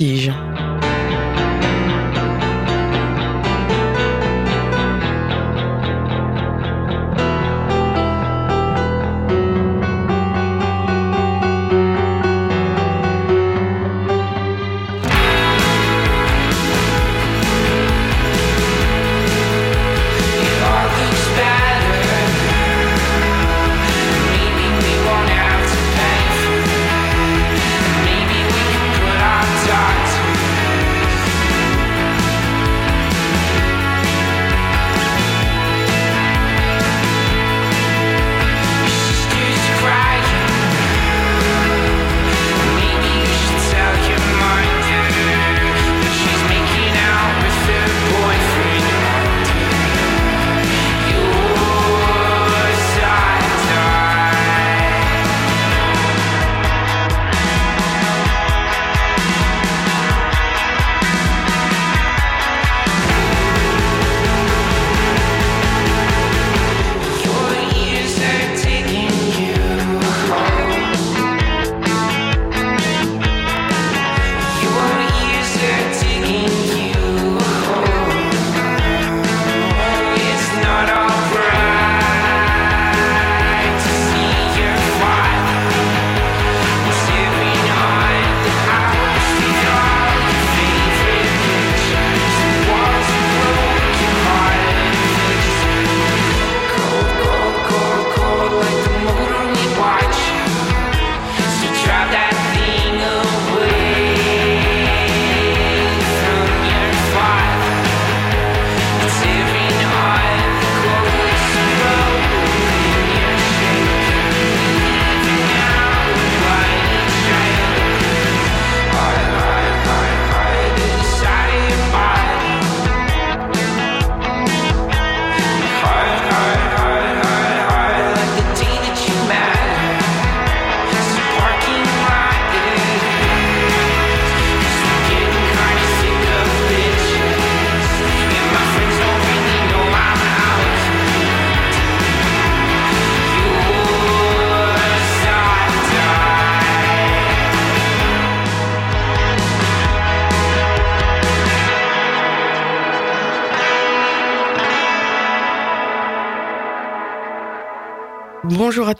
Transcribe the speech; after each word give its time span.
Vertige. 0.00 0.49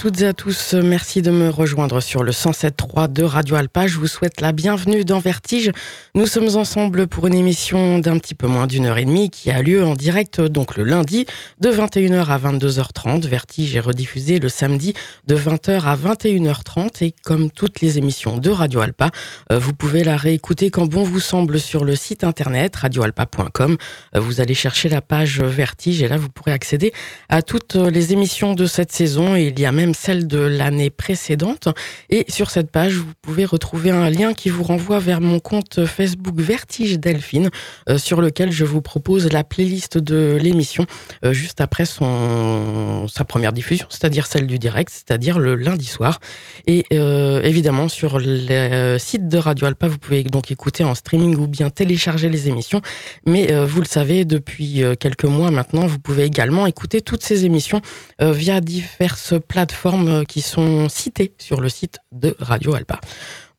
Toutes 0.01 0.23
et 0.23 0.27
à 0.27 0.33
tous, 0.33 0.73
merci 0.73 1.21
de 1.21 1.31
me 1.31 1.51
rejoindre 1.51 2.01
sur 2.01 2.23
le 2.23 2.33
107.3 2.33 3.13
de 3.13 3.23
Radio 3.23 3.57
Alpa. 3.57 3.87
Je 3.87 3.99
vous 3.99 4.07
souhaite 4.07 4.41
la 4.41 4.53
bienvenue 4.53 5.05
dans 5.05 5.19
Vertige. 5.19 5.73
Nous 6.17 6.27
sommes 6.27 6.57
ensemble 6.57 7.07
pour 7.07 7.29
une 7.29 7.35
émission 7.35 8.01
d'un 8.01 8.19
petit 8.19 8.35
peu 8.35 8.49
moins 8.49 8.67
d'une 8.67 8.87
heure 8.87 8.99
et 8.99 9.05
demie 9.05 9.31
qui 9.31 9.49
a 9.53 9.63
lieu 9.63 9.85
en 9.85 9.95
direct 9.95 10.41
donc 10.41 10.77
le 10.77 10.83
lundi 10.83 11.25
de 11.61 11.71
21h 11.71 12.27
à 12.27 12.37
22h30. 12.37 13.29
Vertige 13.29 13.77
est 13.77 13.81
rediffusé 13.81 14.41
le 14.41 14.49
samedi 14.49 14.93
de 15.29 15.37
20h 15.37 15.83
à 15.85 15.95
21h30 15.95 17.05
et 17.05 17.15
comme 17.23 17.49
toutes 17.53 17.81
les 17.81 17.99
émissions 17.99 18.39
de 18.39 18.51
Radio 18.51 18.81
Alpa, 18.81 19.11
euh, 19.53 19.61
vous 19.61 19.73
pouvez 19.73 20.03
la 20.03 20.17
réécouter 20.17 20.71
quand 20.71 20.87
bon 20.87 21.05
vous 21.05 21.21
semble 21.21 21.61
sur 21.61 21.85
le 21.85 21.95
site 21.95 22.25
internet 22.25 22.75
radioalpa.com. 22.75 23.77
Euh, 24.17 24.21
vous 24.21 24.41
allez 24.41 24.55
chercher 24.55 24.89
la 24.89 25.03
page 25.03 25.41
Vertige 25.41 26.03
et 26.03 26.09
là 26.09 26.17
vous 26.17 26.29
pourrez 26.29 26.51
accéder 26.51 26.93
à 27.29 27.41
toutes 27.41 27.77
les 27.77 28.13
émissions 28.13 28.55
de 28.55 28.67
cette 28.67 28.91
saison 28.91 29.37
il 29.37 29.61
y 29.61 29.65
a 29.65 29.71
même 29.71 29.95
celle 29.95 30.27
de 30.27 30.41
l'année 30.41 30.91
précédente. 30.91 31.69
Et 32.09 32.25
sur 32.29 32.51
cette 32.51 32.73
page, 32.73 32.95
vous 32.95 33.13
pouvez 33.23 33.45
retrouver 33.45 33.93
un 33.93 34.11
lien 34.11 34.35
qui 34.35 34.49
vous 34.49 34.65
renvoie 34.65 34.99
vers 34.99 35.21
mon 35.21 35.39
compte 35.39 35.87
Facebook 35.87 36.00
Vertige 36.07 36.99
Delphine, 36.99 37.51
euh, 37.89 37.99
sur 37.99 38.21
lequel 38.21 38.51
je 38.53 38.65
vous 38.65 38.83
propose 38.83 39.31
la 39.31 39.45
playlist 39.45 39.99
de 39.99 40.39
l'émission 40.41 40.87
euh, 41.25 41.33
juste 41.33 41.61
après 41.61 41.85
son, 41.85 43.07
sa 43.09 43.25
première 43.25 43.53
diffusion, 43.53 43.87
c'est-à-dire 43.91 44.27
celle 44.27 44.47
du 44.47 44.59
direct, 44.59 44.91
c'est-à-dire 44.91 45.39
le 45.39 45.55
lundi 45.55 45.87
soir. 45.87 46.21
Et 46.67 46.85
euh, 46.93 47.43
évidemment, 47.43 47.89
sur 47.89 48.19
le 48.19 48.99
site 48.99 49.29
de 49.29 49.39
Radio 49.39 49.67
Alpa, 49.67 49.89
vous 49.89 49.99
pouvez 49.99 50.23
donc 50.25 50.51
écouter 50.51 50.85
en 50.85 50.95
streaming 50.95 51.37
ou 51.37 51.47
bien 51.47 51.71
télécharger 51.71 52.29
les 52.29 52.49
émissions. 52.49 52.81
Mais 53.27 53.53
vous 53.65 53.81
le 53.81 53.87
savez, 53.87 54.25
depuis 54.25 54.83
quelques 54.99 55.25
mois 55.25 55.51
maintenant, 55.51 55.87
vous 55.87 55.99
pouvez 55.99 56.25
également 56.25 56.67
écouter 56.67 57.01
toutes 57.01 57.23
ces 57.23 57.45
émissions 57.45 57.81
via 58.21 58.61
diverses 58.61 59.35
plateformes 59.47 60.25
qui 60.27 60.41
sont 60.41 60.89
citées 60.89 61.33
sur 61.39 61.61
le 61.61 61.69
site 61.69 61.99
de 62.13 62.37
Radio 62.41 62.75
Alpa. 62.75 63.01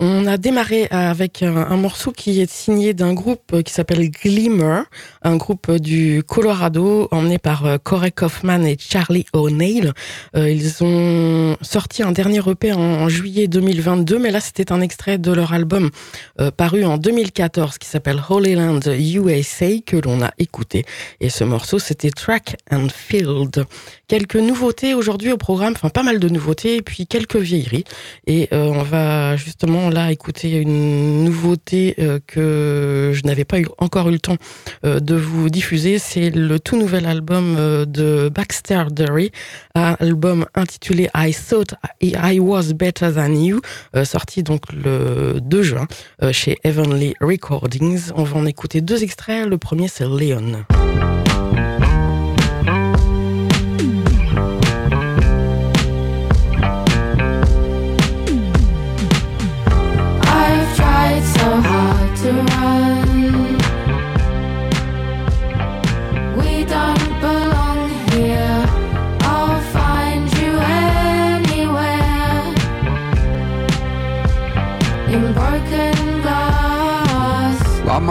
On 0.04 0.26
a 0.26 0.38
démarré 0.38 0.88
avec 0.90 1.44
un, 1.44 1.78
morceau 1.78 2.12
qui 2.12 2.42
est 2.42 2.50
signé 2.52 2.96
d'un 2.96 3.14
groupe 3.14 3.62
qui 3.62 3.72
s'appelle 3.72 4.10
Glimmer, 4.10 4.82
un 5.22 5.36
groupe 5.36 5.72
du 5.74 6.24
Colorado 6.24 7.08
emmené 7.12 7.38
par 7.38 7.68
euh, 7.68 7.78
Corey 7.78 8.10
Kaufman 8.10 8.66
et 8.66 8.78
Charlie 8.80 9.28
O'Neill. 9.32 9.94
Euh, 10.36 10.50
ils 10.50 10.84
ont 10.84 11.56
sorti 11.62 12.02
un 12.02 12.14
dernier 12.14 12.40
EP 12.50 12.74
en, 12.74 13.10
juillet 13.10 13.48
2022, 13.48 14.18
mais 14.18 14.32
là 14.32 14.40
c'était 14.40 14.72
un 14.72 14.82
extrait 14.82 15.20
de 15.20 15.32
leur 15.32 15.54
album 15.54 15.92
euh, 16.40 16.50
paru 16.50 16.84
en 16.84 16.98
2014 16.98 17.78
qui 17.78 17.88
s'appelle 17.88 18.24
Holy 18.28 18.56
Land 18.56 18.80
USA 18.88 19.68
que 19.86 19.98
l'on 19.98 20.24
a 20.24 20.32
écouté. 20.40 20.84
Et 21.20 21.30
ce 21.30 21.44
morceau 21.44 21.78
c'était 21.78 22.10
Track 22.10 22.56
and 22.72 22.88
Field. 22.90 23.66
Quelques 24.08 24.36
nouveautés 24.36 24.96
aujourd'hui 24.96 25.32
au 25.32 25.38
programme, 25.38 25.74
enfin 25.76 25.90
pas 25.90 26.02
mal 26.02 26.18
de 26.18 26.28
nouveautés 26.28 26.78
et 26.78 26.82
puis 26.82 27.06
quelques 27.06 27.36
vieilleries. 27.36 27.84
Et 28.26 28.50
on 28.52 28.82
va 28.82 29.36
justement 29.36 29.91
là 29.92 30.12
écouter 30.12 30.58
une 30.58 31.24
nouveauté 31.24 31.96
euh, 32.00 32.20
que 32.26 33.12
je 33.14 33.22
n'avais 33.28 33.46
pas 33.46 33.58
encore 33.78 34.10
eu 34.10 34.14
le 34.14 34.20
temps 34.20 34.38
euh, 34.86 35.00
de 35.00 35.16
vous 35.16 35.50
diffuser. 35.50 36.00
C'est 36.00 36.30
le 36.30 36.60
tout 36.60 36.78
nouvel 36.78 37.06
album 37.06 37.56
euh, 37.58 37.86
de 37.86 38.30
Baxter 38.34 38.86
Dury, 38.92 39.32
un 39.76 39.96
album 40.00 40.46
intitulé 40.56 41.10
I 41.16 41.34
Thought 41.34 41.76
I 42.02 42.40
Was 42.40 42.74
Better 42.74 43.12
Than 43.14 43.34
You, 43.34 43.62
sorti 44.04 44.44
donc 44.44 44.62
le 44.72 45.40
2 45.42 45.64
juin 45.64 45.88
chez 46.32 46.58
Heavenly 46.64 47.14
Recordings. 47.22 48.12
On 48.16 48.24
va 48.24 48.40
en 48.40 48.46
écouter 48.46 48.82
deux 48.82 49.04
extraits. 49.04 49.48
Le 49.48 49.58
premier, 49.58 49.88
c'est 49.88 50.06
Leon. 50.06 50.66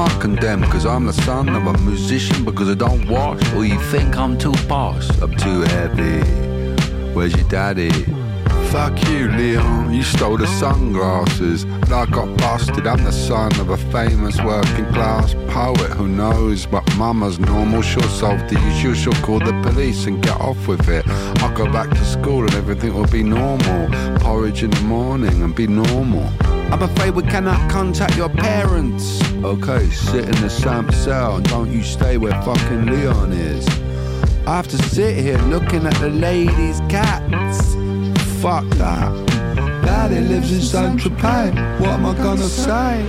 Not 0.01 0.19
condemned 0.19 0.63
because 0.63 0.87
I'm 0.87 1.05
the 1.05 1.13
son 1.13 1.51
of 1.51 1.67
a 1.67 1.77
musician 1.83 2.43
because 2.43 2.71
I 2.71 2.75
don't 2.75 3.07
wash. 3.07 3.43
Or 3.53 3.67
you 3.67 3.79
think 3.93 4.17
I'm 4.17 4.39
too 4.39 4.55
posh? 4.67 5.11
I'm 5.21 5.37
too 5.37 5.61
heavy. 5.61 6.23
Where's 7.13 7.37
your 7.37 7.47
daddy? 7.51 7.91
Fuck 8.71 9.09
you, 9.09 9.29
Leon. 9.33 9.93
You 9.93 10.05
stole 10.05 10.37
the 10.37 10.47
sunglasses. 10.47 11.65
And 11.65 11.93
I 11.93 12.07
got 12.07 12.37
busted. 12.39 12.87
I'm 12.87 13.03
the 13.03 13.11
son 13.11 13.51
of 13.59 13.71
a 13.71 13.77
famous 13.77 14.41
working 14.41 14.87
class 14.93 15.35
poet. 15.49 15.91
Who 15.91 16.07
knows? 16.07 16.67
But 16.67 16.85
mama's 16.97 17.41
normal. 17.41 17.83
She'll 17.83 18.03
solve 18.03 18.39
the 18.49 18.57
issue. 18.69 18.95
She'll 18.95 19.13
call 19.25 19.41
the 19.41 19.61
police 19.65 20.07
and 20.07 20.23
get 20.23 20.41
off 20.41 20.69
with 20.69 20.89
it. 20.89 21.05
I'll 21.43 21.53
go 21.53 21.65
back 21.73 21.91
to 21.91 22.05
school 22.05 22.45
and 22.45 22.55
everything 22.55 22.95
will 22.95 23.09
be 23.09 23.25
normal. 23.25 23.89
Porridge 24.21 24.63
in 24.63 24.71
the 24.71 24.83
morning 24.83 25.43
and 25.43 25.53
be 25.53 25.67
normal. 25.67 26.31
I'm 26.73 26.83
afraid 26.83 27.11
we 27.11 27.25
cannot 27.25 27.69
contact 27.69 28.17
your 28.17 28.29
parents. 28.29 29.21
Okay, 29.43 29.91
sit 29.91 30.27
in 30.27 30.41
the 30.43 30.49
same 30.49 30.93
cell 30.93 31.39
and 31.39 31.49
don't 31.49 31.73
you 31.73 31.83
stay 31.83 32.19
where 32.19 32.41
fucking 32.43 32.87
Leon 32.87 33.33
is. 33.33 33.67
I 34.47 34.55
have 34.55 34.69
to 34.69 34.79
sit 34.79 35.17
here 35.17 35.39
looking 35.49 35.87
at 35.87 35.95
the 35.95 36.11
ladies' 36.11 36.79
cats 36.89 37.75
fuck 38.41 38.65
that. 38.79 39.13
Daddy 39.85 40.21
lives 40.21 40.51
in 40.51 40.63
Saint 40.63 40.99
Tropez. 41.01 41.53
What 41.79 41.91
am 41.91 42.07
I 42.07 42.15
gonna 42.15 42.49
say? 42.49 43.05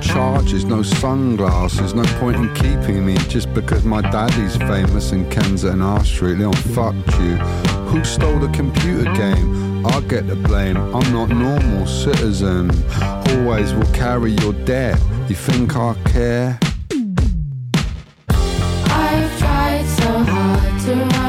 Charges, 0.00 0.64
no 0.64 0.82
sunglasses, 0.82 1.92
no 1.92 2.02
point 2.18 2.36
in 2.36 2.54
keeping 2.54 3.04
me 3.04 3.16
just 3.28 3.52
because 3.52 3.84
my 3.84 4.00
daddy's 4.00 4.56
famous 4.56 5.12
and 5.12 5.30
Ken's 5.30 5.64
an 5.64 5.82
R 5.82 6.04
Street. 6.04 6.38
Leon, 6.38 6.54
fuck 6.74 6.94
you. 7.20 7.36
Who 7.90 8.04
stole 8.04 8.38
the 8.38 8.48
computer 8.48 9.12
game? 9.14 9.84
I 9.86 10.00
get 10.02 10.26
the 10.26 10.36
blame. 10.36 10.76
I'm 10.76 11.12
not 11.12 11.28
normal 11.28 11.86
citizen. 11.86 12.70
Always 13.02 13.74
will 13.74 13.92
carry 13.92 14.32
your 14.32 14.52
debt. 14.64 14.98
You 15.28 15.34
think 15.34 15.76
I 15.76 15.94
care? 16.04 16.58
I've 18.28 19.38
tried 19.38 19.86
so 19.86 20.10
hard 20.24 20.80
to 20.82 21.23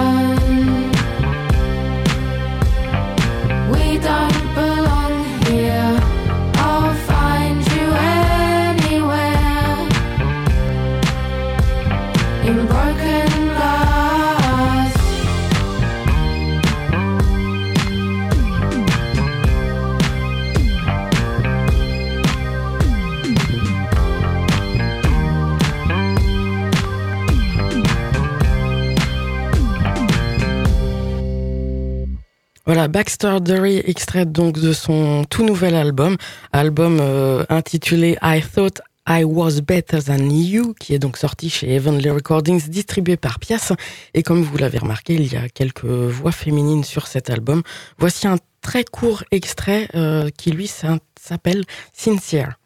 Voilà, 32.66 32.88
Baxter 32.88 33.38
Dury, 33.42 33.78
extrait 33.86 34.26
donc 34.26 34.60
de 34.60 34.74
son 34.74 35.24
tout 35.30 35.46
nouvel 35.46 35.76
album, 35.76 36.18
album 36.52 36.98
euh, 37.00 37.46
intitulé 37.50 38.18
I 38.24 38.42
Thought 38.42 38.82
I 39.08 39.24
Was 39.24 39.62
Better 39.62 40.00
Than 40.02 40.30
You, 40.32 40.74
qui 40.80 40.96
est 40.96 41.00
donc 41.00 41.18
sorti 41.18 41.52
chez 41.52 41.72
Heavenly 41.76 42.10
Recordings, 42.10 42.68
distribué 42.68 43.18
par 43.18 43.38
Pias. 43.38 43.72
Et 44.16 44.24
comme 44.24 44.42
vous 44.42 44.58
l'avez 44.58 44.80
remarqué, 44.80 45.14
il 45.14 45.32
y 45.32 45.36
a 45.36 45.48
quelques 45.48 45.86
voix 45.86 46.32
féminines 46.32 46.84
sur 46.84 47.06
cet 47.06 47.30
album. 47.30 47.62
Voici 48.00 48.26
un 48.28 48.38
très 48.62 48.84
court 48.84 49.24
extrait 49.30 49.88
euh, 49.94 50.30
qui 50.36 50.50
lui 50.50 50.68
s'appelle 50.68 51.66
Sincere. 51.94 52.58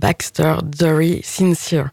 Baxter 0.00 0.58
Dury 0.62 1.24
Sincere. 1.24 1.90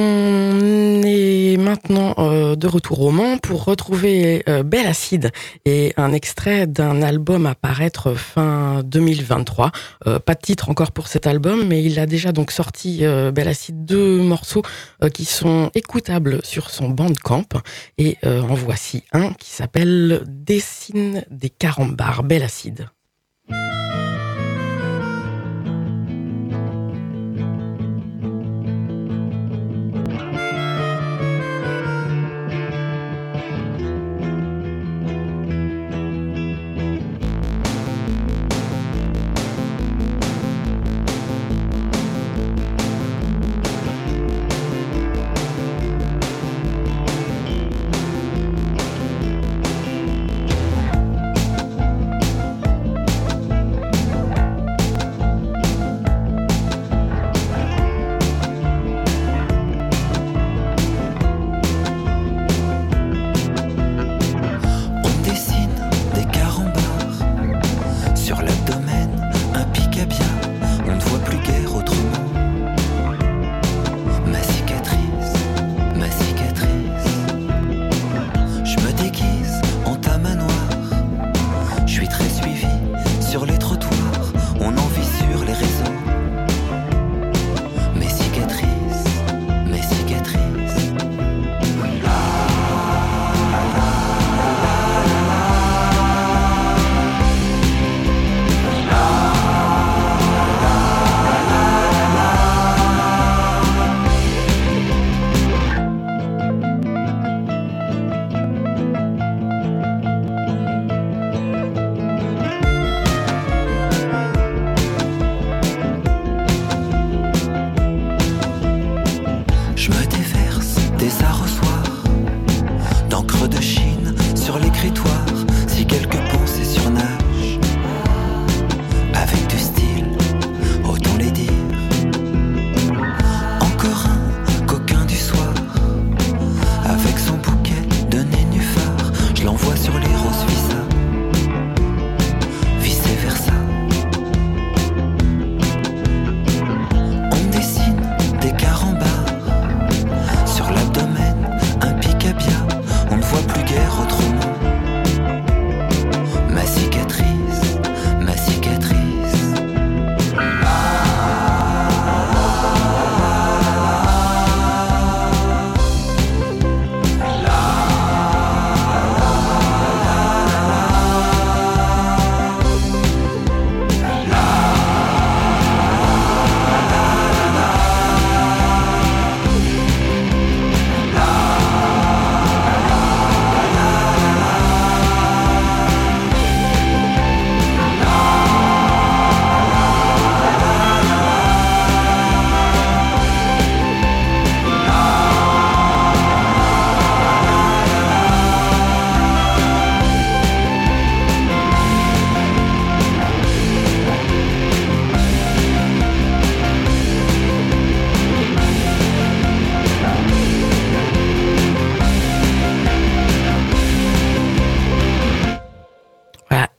On 0.00 1.02
est 1.02 1.56
maintenant 1.56 2.14
euh, 2.18 2.54
de 2.54 2.68
retour 2.68 3.00
au 3.00 3.10
Mans 3.10 3.36
pour 3.38 3.64
retrouver 3.64 4.44
euh, 4.48 4.62
Belle 4.62 4.86
Acide 4.86 5.32
et 5.64 5.92
un 5.96 6.12
extrait 6.12 6.68
d'un 6.68 7.02
album 7.02 7.46
à 7.46 7.56
paraître 7.56 8.14
fin 8.14 8.82
2023. 8.84 9.72
Euh, 10.06 10.20
pas 10.20 10.34
de 10.34 10.40
titre 10.40 10.70
encore 10.70 10.92
pour 10.92 11.08
cet 11.08 11.26
album, 11.26 11.66
mais 11.66 11.82
il 11.82 11.98
a 11.98 12.06
déjà 12.06 12.30
donc 12.30 12.52
sorti 12.52 13.04
euh, 13.04 13.32
Belle 13.32 13.48
Acide 13.48 13.84
deux 13.84 14.22
morceaux 14.22 14.62
qui 15.12 15.24
sont 15.24 15.72
écoutables 15.74 16.40
sur 16.44 16.70
son 16.70 16.90
Bandcamp 16.90 17.48
et 17.96 18.16
en 18.24 18.54
voici 18.54 19.02
un 19.12 19.32
qui 19.32 19.50
s'appelle 19.50 20.22
Dessine 20.26 21.24
des 21.30 21.50
carambars. 21.50 22.22
Belle 22.22 22.42
Acide. 22.42 22.88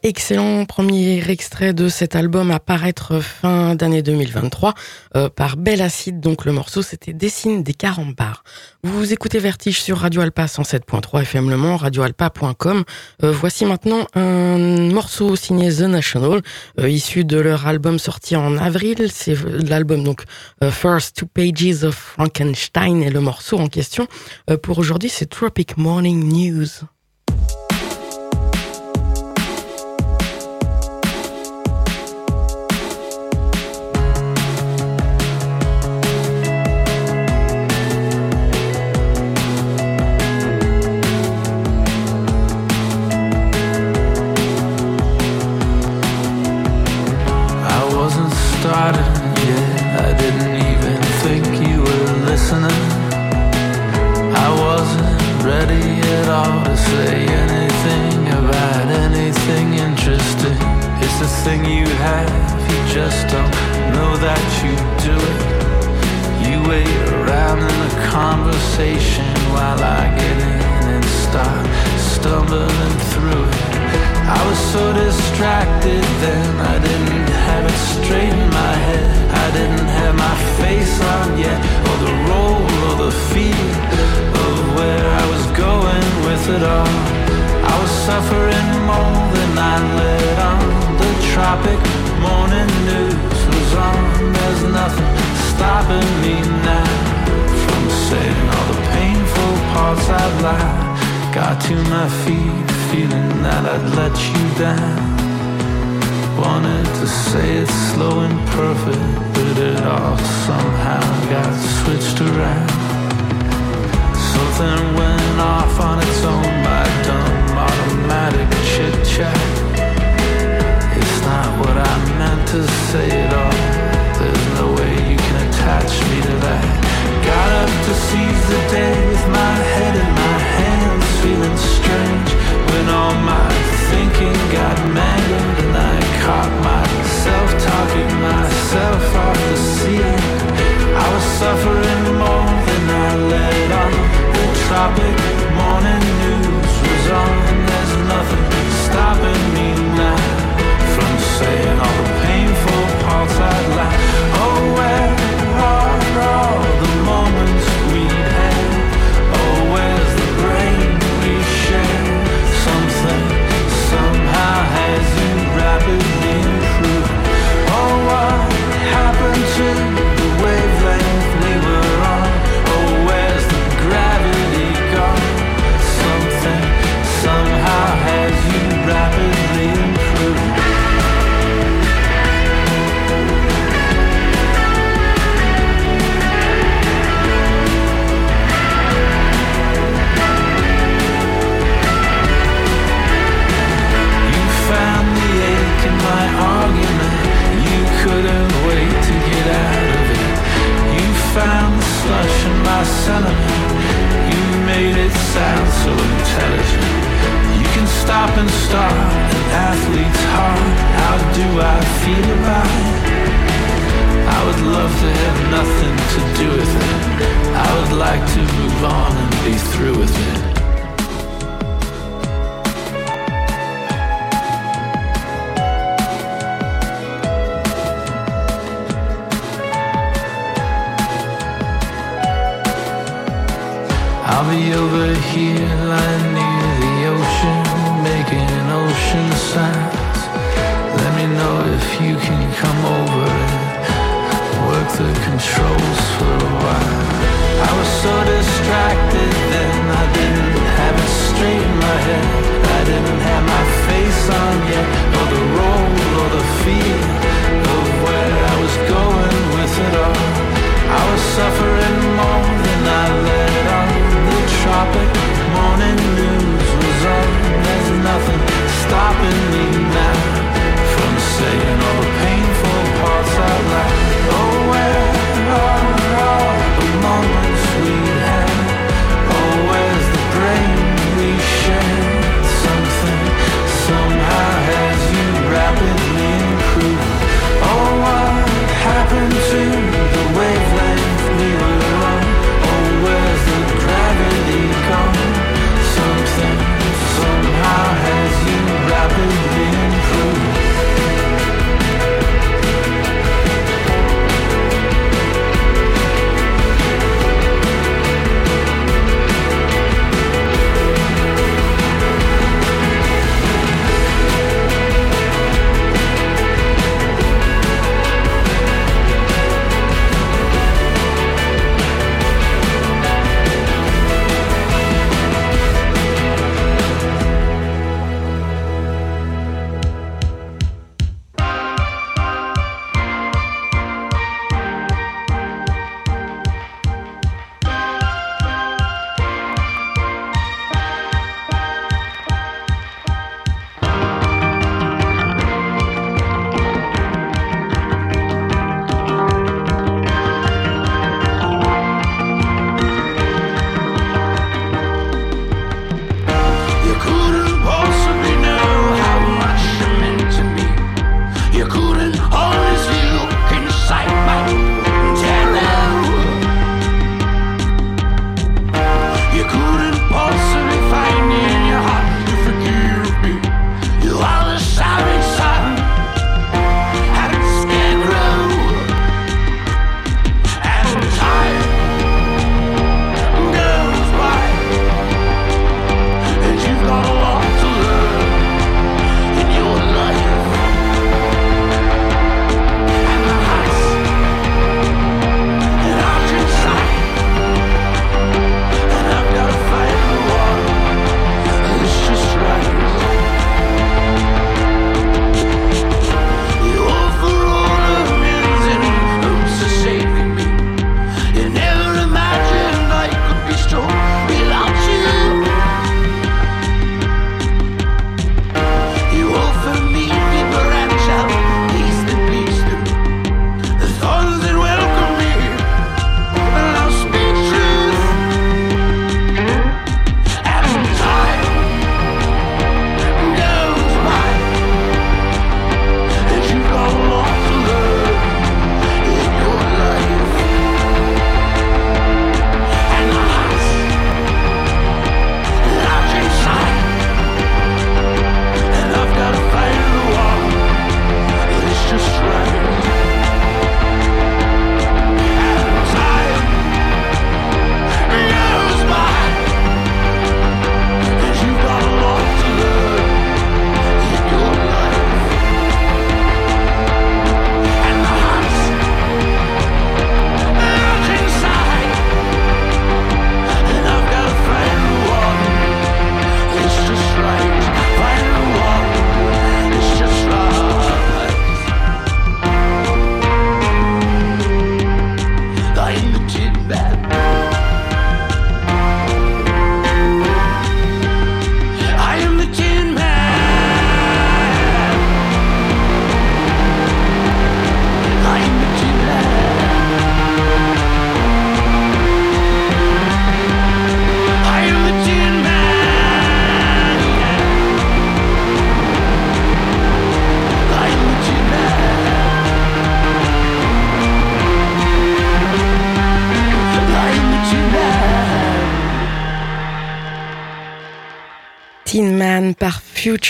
Excellent 0.10 0.66
premier 0.66 1.22
extrait 1.30 1.72
de 1.72 1.88
cet 1.88 2.16
album 2.16 2.50
à 2.50 2.60
paraître 2.60 3.20
fin 3.20 3.76
d'année 3.76 4.02
2023 4.02 4.74
euh, 5.16 5.30
par 5.30 5.56
Belle 5.56 5.84
Acide. 5.84 6.20
Donc 6.20 6.46
le 6.46 6.52
morceau 6.52 6.82
c'était 6.82 7.14
Dessine 7.14 7.62
des 7.62 7.76
carambars. 7.76 8.44
Vous 8.82 9.14
écoutez 9.14 9.38
Vertige 9.38 9.80
sur 9.80 10.00
Radio 10.00 10.22
Alpa 10.22 10.46
107.3 10.46 11.22
FM 11.22 11.52
Le 11.52 11.58
Mans, 11.58 11.78
radioalpa.com. 11.78 12.86
Euh, 13.24 13.32
voici 13.32 13.66
maintenant 13.66 14.08
un 14.16 14.90
morceau 14.92 15.36
signé 15.36 15.72
The 15.72 15.82
National, 15.82 16.42
euh, 16.80 16.90
issu 16.90 17.24
de 17.24 17.38
leur 17.38 17.68
album 17.68 18.00
sorti 18.00 18.36
en 18.36 18.58
avril. 18.58 19.12
C'est 19.14 19.38
euh, 19.38 19.60
l'album 19.62 20.04
donc 20.04 20.24
euh, 20.64 20.72
First 20.72 21.18
Two 21.18 21.28
Pages 21.28 21.84
of 21.84 21.94
Frankenstein 21.94 23.04
et 23.04 23.12
le 23.12 23.20
morceau 23.22 23.60
en 23.60 23.68
question. 23.68 24.08
Euh, 24.50 24.58
pour 24.58 24.80
aujourd'hui 24.80 25.10
c'est 25.10 25.28
Tropic 25.28 25.78
Morning 25.78 26.28
News. 26.34 26.88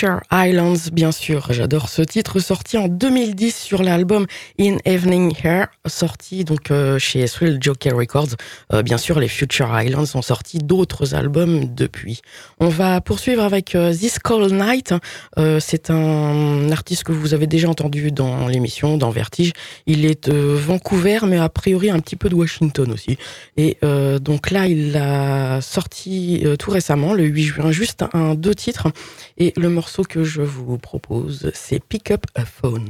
Future 0.00 0.22
Islands, 0.46 0.90
bien 0.92 1.12
sûr. 1.12 1.48
J'adore 1.50 1.88
ce 1.88 2.00
titre, 2.02 2.38
sorti 2.38 2.78
en 2.78 2.88
2010 2.88 3.54
sur 3.54 3.82
l'album 3.82 4.26
In 4.58 4.76
Evening 4.86 5.34
Hair, 5.44 5.68
sorti 5.86 6.44
donc 6.44 6.70
euh, 6.70 6.98
chez 6.98 7.26
Thrill 7.26 7.58
Joker 7.60 7.94
Records. 7.94 8.36
Euh, 8.72 8.82
bien 8.82 8.96
sûr, 8.96 9.20
les 9.20 9.28
Future 9.28 9.68
Islands 9.78 10.06
ont 10.14 10.22
sorti 10.22 10.58
d'autres 10.58 11.14
albums 11.14 11.74
depuis. 11.74 12.22
On 12.58 12.68
va 12.68 13.00
poursuivre 13.00 13.42
avec 13.42 13.74
euh, 13.74 13.92
This 13.92 14.18
Cold 14.18 14.52
Night. 14.52 14.94
C'est 15.60 15.90
un 15.90 16.70
artiste 16.72 17.04
que 17.04 17.12
vous 17.12 17.34
avez 17.34 17.46
déjà 17.46 17.68
entendu 17.68 18.10
dans 18.10 18.48
l'émission, 18.48 18.96
dans 18.96 19.10
Vertige. 19.10 19.52
Il 19.86 20.04
est 20.04 20.28
de 20.28 20.34
Vancouver, 20.34 21.20
mais 21.26 21.38
a 21.38 21.48
priori 21.48 21.90
un 21.90 21.98
petit 22.00 22.16
peu 22.16 22.28
de 22.28 22.34
Washington 22.34 22.90
aussi. 22.92 23.16
Et 23.56 23.78
donc 24.20 24.50
là, 24.50 24.66
il 24.66 24.96
a 24.96 25.60
sorti 25.60 26.44
tout 26.58 26.70
récemment, 26.70 27.14
le 27.14 27.24
8 27.24 27.42
juin, 27.42 27.72
juste 27.72 28.04
un 28.12 28.34
deux 28.34 28.54
titres. 28.54 28.88
Et 29.38 29.52
le 29.56 29.70
morceau 29.70 30.02
que 30.02 30.22
vous 30.38 30.78
propose, 30.78 31.50
c'est 31.54 31.80
Pick 31.80 32.10
Up 32.10 32.26
a 32.34 32.44
Phone. 32.44 32.88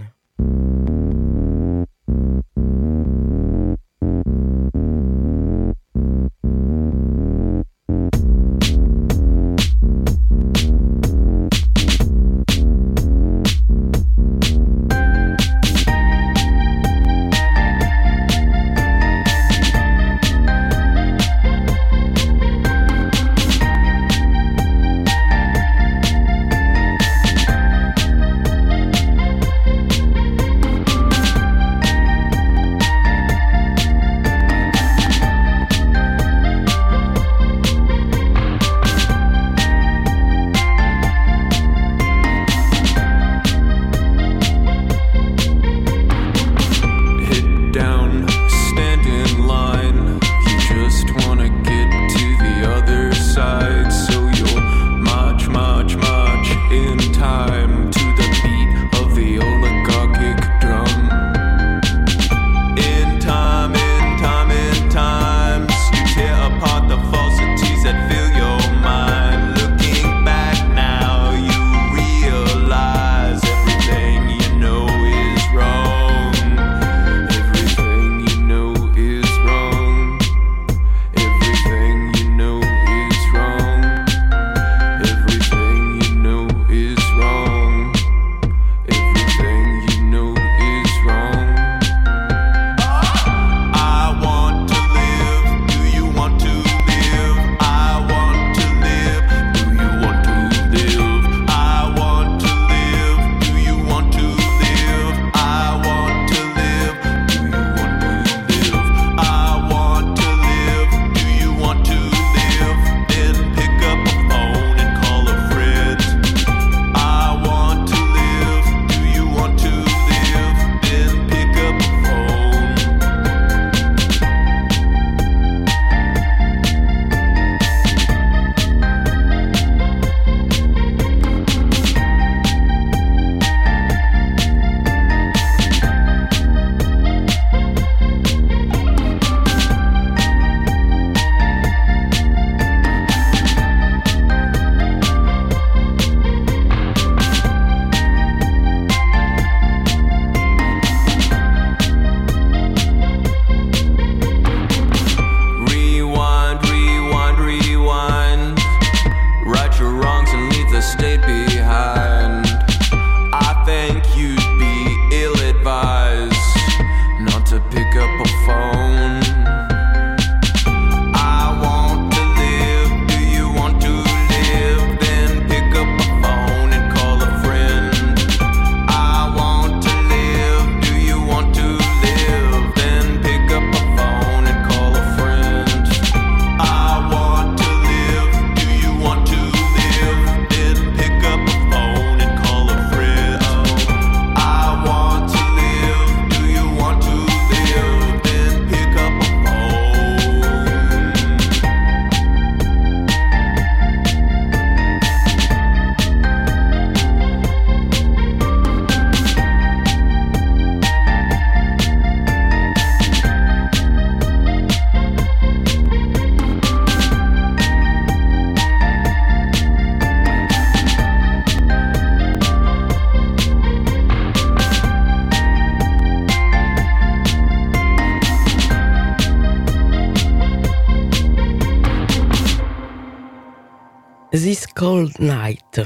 Night. 234.83 235.83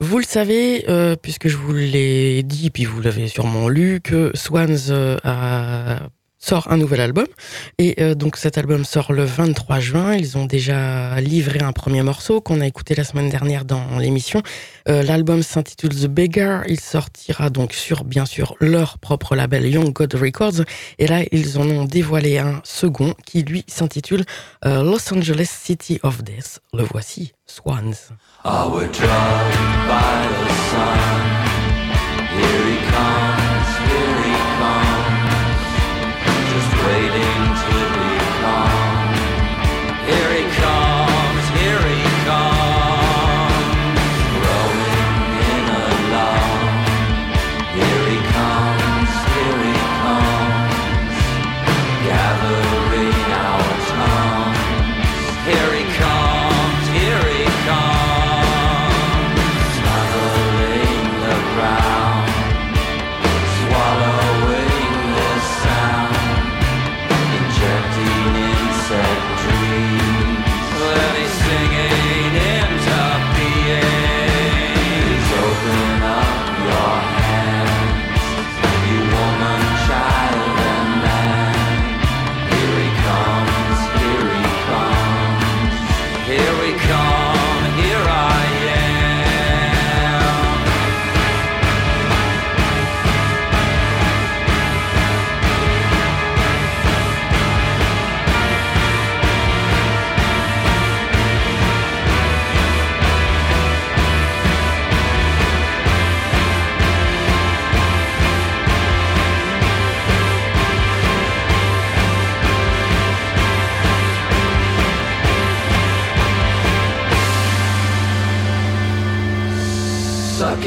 Vous 0.00 0.18
le 0.18 0.24
savez, 0.24 0.84
euh, 0.88 1.16
puisque 1.16 1.48
je 1.48 1.56
vous 1.56 1.72
l'ai 1.72 2.42
dit, 2.42 2.68
puis 2.70 2.84
vous 2.84 3.00
l'avez 3.00 3.26
sûrement 3.26 3.68
lu, 3.68 4.00
que 4.02 4.30
Swans 4.34 4.90
euh, 4.90 5.16
a 5.24 6.08
sort 6.38 6.70
un 6.70 6.76
nouvel 6.76 7.00
album. 7.00 7.26
Et 7.78 7.96
euh, 8.00 8.14
donc 8.14 8.36
cet 8.36 8.58
album 8.58 8.84
sort 8.84 9.12
le 9.12 9.24
23 9.24 9.80
juin. 9.80 10.14
Ils 10.14 10.38
ont 10.38 10.46
déjà 10.46 11.20
livré 11.20 11.60
un 11.60 11.72
premier 11.72 12.02
morceau 12.02 12.40
qu'on 12.40 12.60
a 12.60 12.66
écouté 12.66 12.94
la 12.94 13.04
semaine 13.04 13.28
dernière 13.28 13.64
dans 13.64 13.98
l'émission. 13.98 14.42
Euh, 14.88 15.02
l'album 15.02 15.42
s'intitule 15.42 15.90
The 15.90 16.06
Beggar. 16.06 16.62
Il 16.68 16.80
sortira 16.80 17.50
donc 17.50 17.72
sur, 17.72 18.04
bien 18.04 18.26
sûr, 18.26 18.54
leur 18.60 18.98
propre 18.98 19.34
label 19.34 19.66
Young 19.66 19.92
God 19.92 20.14
Records. 20.14 20.64
Et 20.98 21.06
là, 21.06 21.22
ils 21.32 21.58
en 21.58 21.68
ont 21.68 21.84
dévoilé 21.84 22.38
un 22.38 22.60
second 22.64 23.14
qui, 23.26 23.42
lui, 23.42 23.64
s'intitule 23.66 24.24
euh, 24.64 24.82
Los 24.82 25.12
Angeles 25.12 25.50
City 25.50 25.98
of 26.02 26.22
Death. 26.22 26.60
Le 26.72 26.84
voici, 26.84 27.32
Swans. 27.46 27.94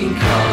fucking 0.01 0.15
car. 0.19 0.50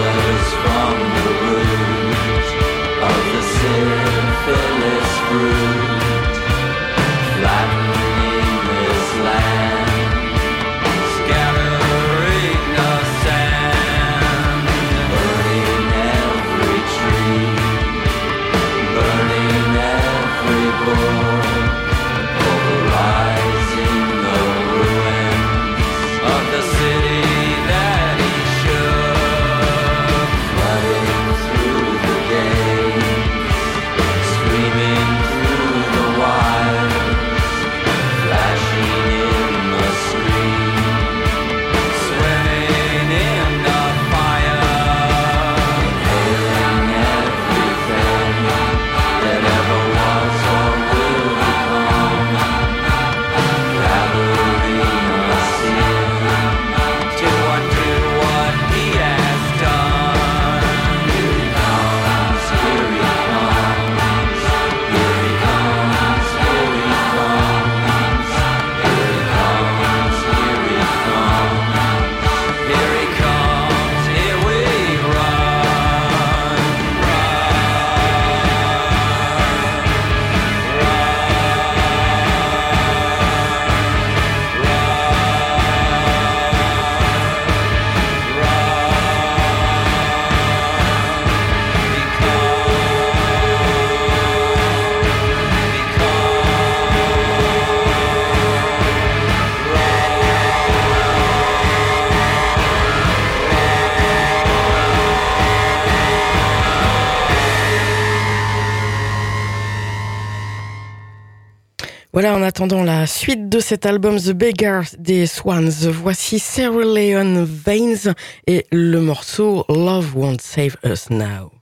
Voilà, 112.21 112.35
en 112.35 112.43
attendant 112.43 112.83
la 112.83 113.07
suite 113.07 113.49
de 113.49 113.61
cet 113.61 113.87
album 113.87 114.19
The 114.19 114.33
Beggar 114.33 114.83
des 114.99 115.29
Swans, 115.29 115.71
voici 115.89 116.41
Sarah 116.41 116.83
Leon 116.83 117.45
Veins 117.47 118.13
et 118.49 118.67
le 118.73 119.01
morceau 119.01 119.65
Love 119.69 120.17
Won't 120.17 120.41
Save 120.41 120.77
Us 120.85 121.11
Now. 121.11 121.58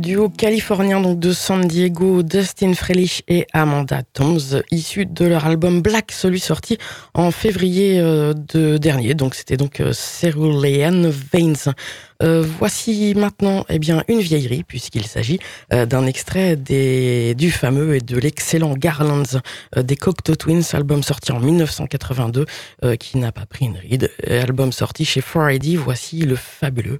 Duo 0.00 0.28
californien 0.28 1.00
donc 1.00 1.18
de 1.18 1.32
San 1.32 1.66
Diego, 1.66 2.22
Dustin 2.22 2.74
Frelich 2.74 3.22
et 3.28 3.46
Amanda 3.52 4.02
Toms, 4.12 4.62
issu 4.70 5.06
de 5.06 5.24
leur 5.24 5.46
album 5.46 5.82
Black, 5.82 6.12
celui 6.12 6.40
sorti 6.40 6.78
en 7.14 7.30
février 7.30 7.98
euh, 7.98 8.32
de 8.34 8.76
dernier. 8.76 9.14
Donc 9.14 9.34
c'était 9.34 9.56
donc 9.56 9.80
euh, 9.80 9.92
Cerulean 9.92 11.10
Veins. 11.32 11.74
Euh, 12.22 12.44
voici 12.58 13.14
maintenant 13.16 13.64
eh 13.68 13.78
bien 13.78 14.02
une 14.08 14.20
vieillerie 14.20 14.64
puisqu'il 14.64 15.06
s'agit 15.06 15.38
d'un 15.70 16.04
extrait 16.04 16.56
des, 16.56 17.36
du 17.36 17.52
fameux 17.52 17.94
et 17.94 18.00
de 18.00 18.18
l'excellent 18.18 18.74
Garlands 18.74 19.38
des 19.76 19.96
Cocteau 19.96 20.34
Twins, 20.34 20.64
album 20.72 21.04
sorti 21.04 21.30
en 21.30 21.38
1982 21.38 22.46
euh, 22.84 22.96
qui 22.96 23.18
n'a 23.18 23.32
pas 23.32 23.46
pris 23.46 23.66
une 23.66 23.76
ride, 23.76 24.10
album 24.26 24.72
sorti 24.72 25.04
chez 25.04 25.20
4ID. 25.20 25.76
Voici 25.76 26.20
le 26.20 26.36
fabuleux 26.36 26.98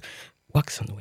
Wax 0.53 0.81
and 0.81 0.93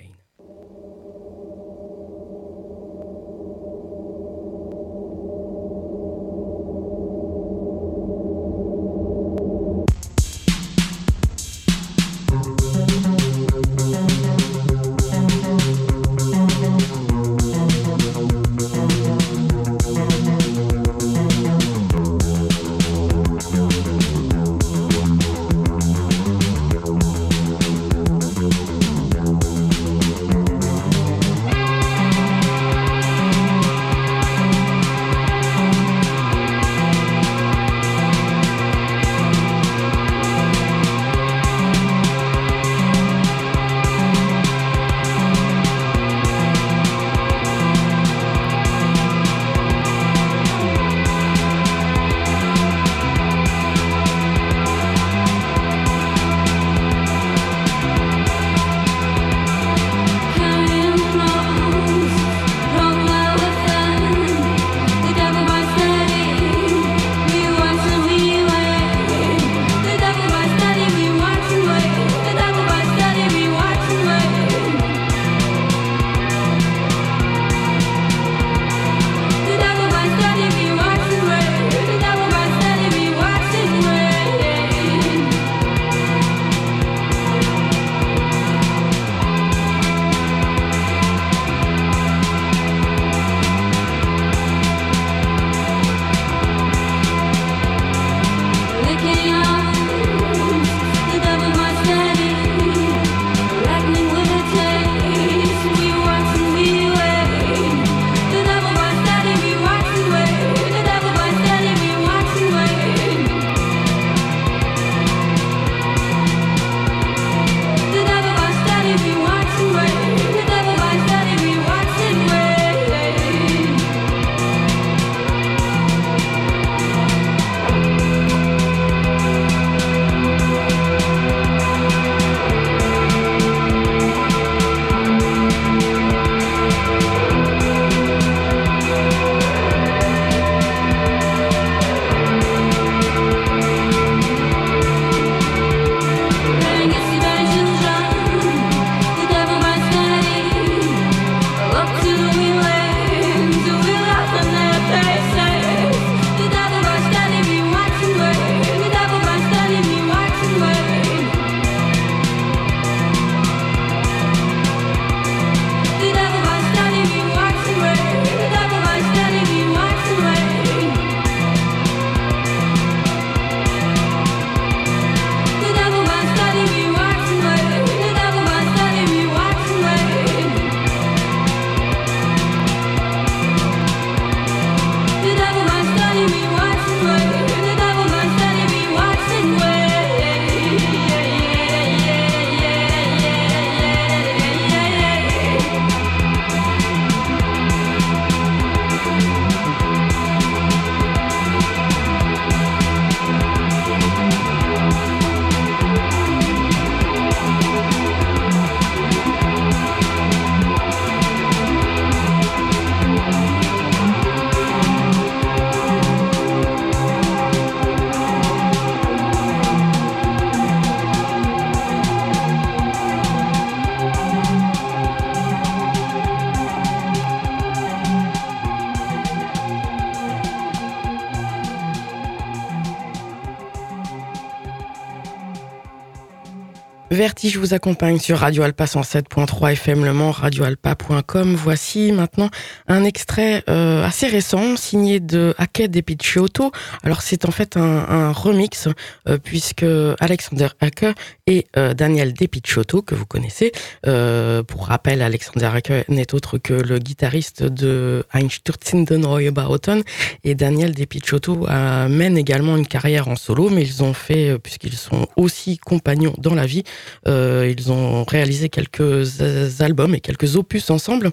Wayne. 237.38 237.50
Vertige 237.50 237.56
vous 237.58 237.74
accompagne 237.74 238.18
sur 238.18 238.38
Radio 238.38 238.62
Alpa 238.62 238.84
107.3 238.84 239.72
FM 239.72 240.04
Le 240.04 240.12
Mans, 240.12 240.32
radioalpa.com. 240.32 241.54
Voici 241.54 242.12
maintenant 242.12 242.50
un 242.88 243.04
extrait 243.04 243.62
euh, 243.68 244.04
assez 244.04 244.26
récent 244.26 244.76
signé 244.76 245.20
de 245.20 245.54
Ake 245.58 245.88
de 245.90 246.00
Picciotto. 246.00 246.72
Alors 247.02 247.22
c'est 247.22 247.44
en 247.44 247.50
fait 247.50 247.76
un, 247.76 247.80
un 248.08 248.32
remix 248.32 248.88
euh, 249.28 249.38
puisque 249.42 249.84
Alexander 250.20 250.68
Ake 250.80 251.06
et 251.46 251.66
euh, 251.76 251.94
Daniel 251.94 252.32
De 252.32 252.46
Picciotto 252.46 253.02
que 253.02 253.14
vous 253.14 253.26
connaissez. 253.26 253.72
euh, 254.06 254.62
pour 254.62 254.86
rappel, 254.86 255.22
Alexander 255.22 255.70
Ake 255.74 256.08
n'est 256.08 256.34
autre 256.34 256.58
que 256.58 256.74
le 256.74 256.98
guitariste 256.98 257.62
de 257.62 258.24
Einstürzen 258.34 259.04
Neubauten 259.08 260.02
et 260.44 260.54
Daniel 260.54 260.94
De 260.94 261.04
Picciotto 261.04 261.66
euh, 261.68 262.08
mène 262.08 262.36
également 262.36 262.76
une 262.76 262.86
carrière 262.86 263.28
en 263.28 263.36
solo, 263.36 263.70
mais 263.70 263.82
ils 263.82 264.02
ont 264.02 264.12
fait, 264.14 264.50
euh, 264.50 264.58
puisqu'ils 264.58 264.94
sont 264.96 265.28
aussi 265.36 265.78
compagnons 265.78 266.34
dans 266.38 266.54
la 266.54 266.66
vie, 266.66 266.82
ils 267.28 267.92
ont 267.92 268.24
réalisé 268.24 268.68
quelques 268.68 269.40
albums 269.80 270.14
et 270.14 270.20
quelques 270.20 270.56
opus 270.56 270.90
ensemble. 270.90 271.30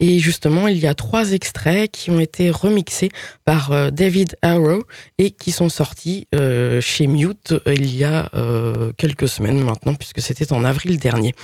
Et 0.00 0.18
justement, 0.18 0.68
il 0.68 0.78
y 0.78 0.86
a 0.86 0.94
trois 0.94 1.32
extraits 1.32 1.90
qui 1.90 2.10
ont 2.10 2.20
été 2.20 2.50
remixés 2.50 3.10
par 3.44 3.72
euh, 3.72 3.90
David 3.90 4.36
Arrow 4.42 4.84
et 5.18 5.30
qui 5.30 5.52
sont 5.52 5.68
sortis 5.68 6.26
euh, 6.34 6.80
chez 6.80 7.06
Mute 7.06 7.54
il 7.66 7.94
y 7.96 8.04
a 8.04 8.30
quelques 8.96 9.28
semaines 9.28 9.62
maintenant, 9.62 9.94
puisque 9.94 10.20
c'était 10.20 10.52
en 10.52 10.64
avril 10.64 10.98
dernier. 10.98 11.34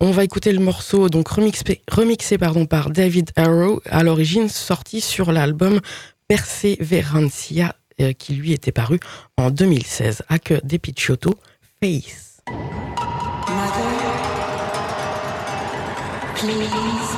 On 0.00 0.10
va 0.12 0.22
écouter 0.22 0.52
le 0.52 0.60
morceau 0.60 1.08
donc 1.08 1.28
remixé, 1.28 2.38
pardon, 2.38 2.66
par 2.66 2.90
David 2.90 3.30
Arrow, 3.36 3.82
à 3.90 4.02
l'origine 4.02 4.48
sorti 4.48 5.00
sur 5.00 5.32
l'album 5.32 5.80
Perseverancia 6.28 7.74
euh, 8.00 8.12
qui 8.12 8.34
lui 8.34 8.52
était 8.52 8.72
paru 8.72 9.00
en 9.36 9.50
2016. 9.50 10.22
À 10.28 10.38
que 10.38 10.54
des 10.64 10.78
Pichotto, 10.78 11.34
Face. 11.82 12.42
Please, 16.38 17.17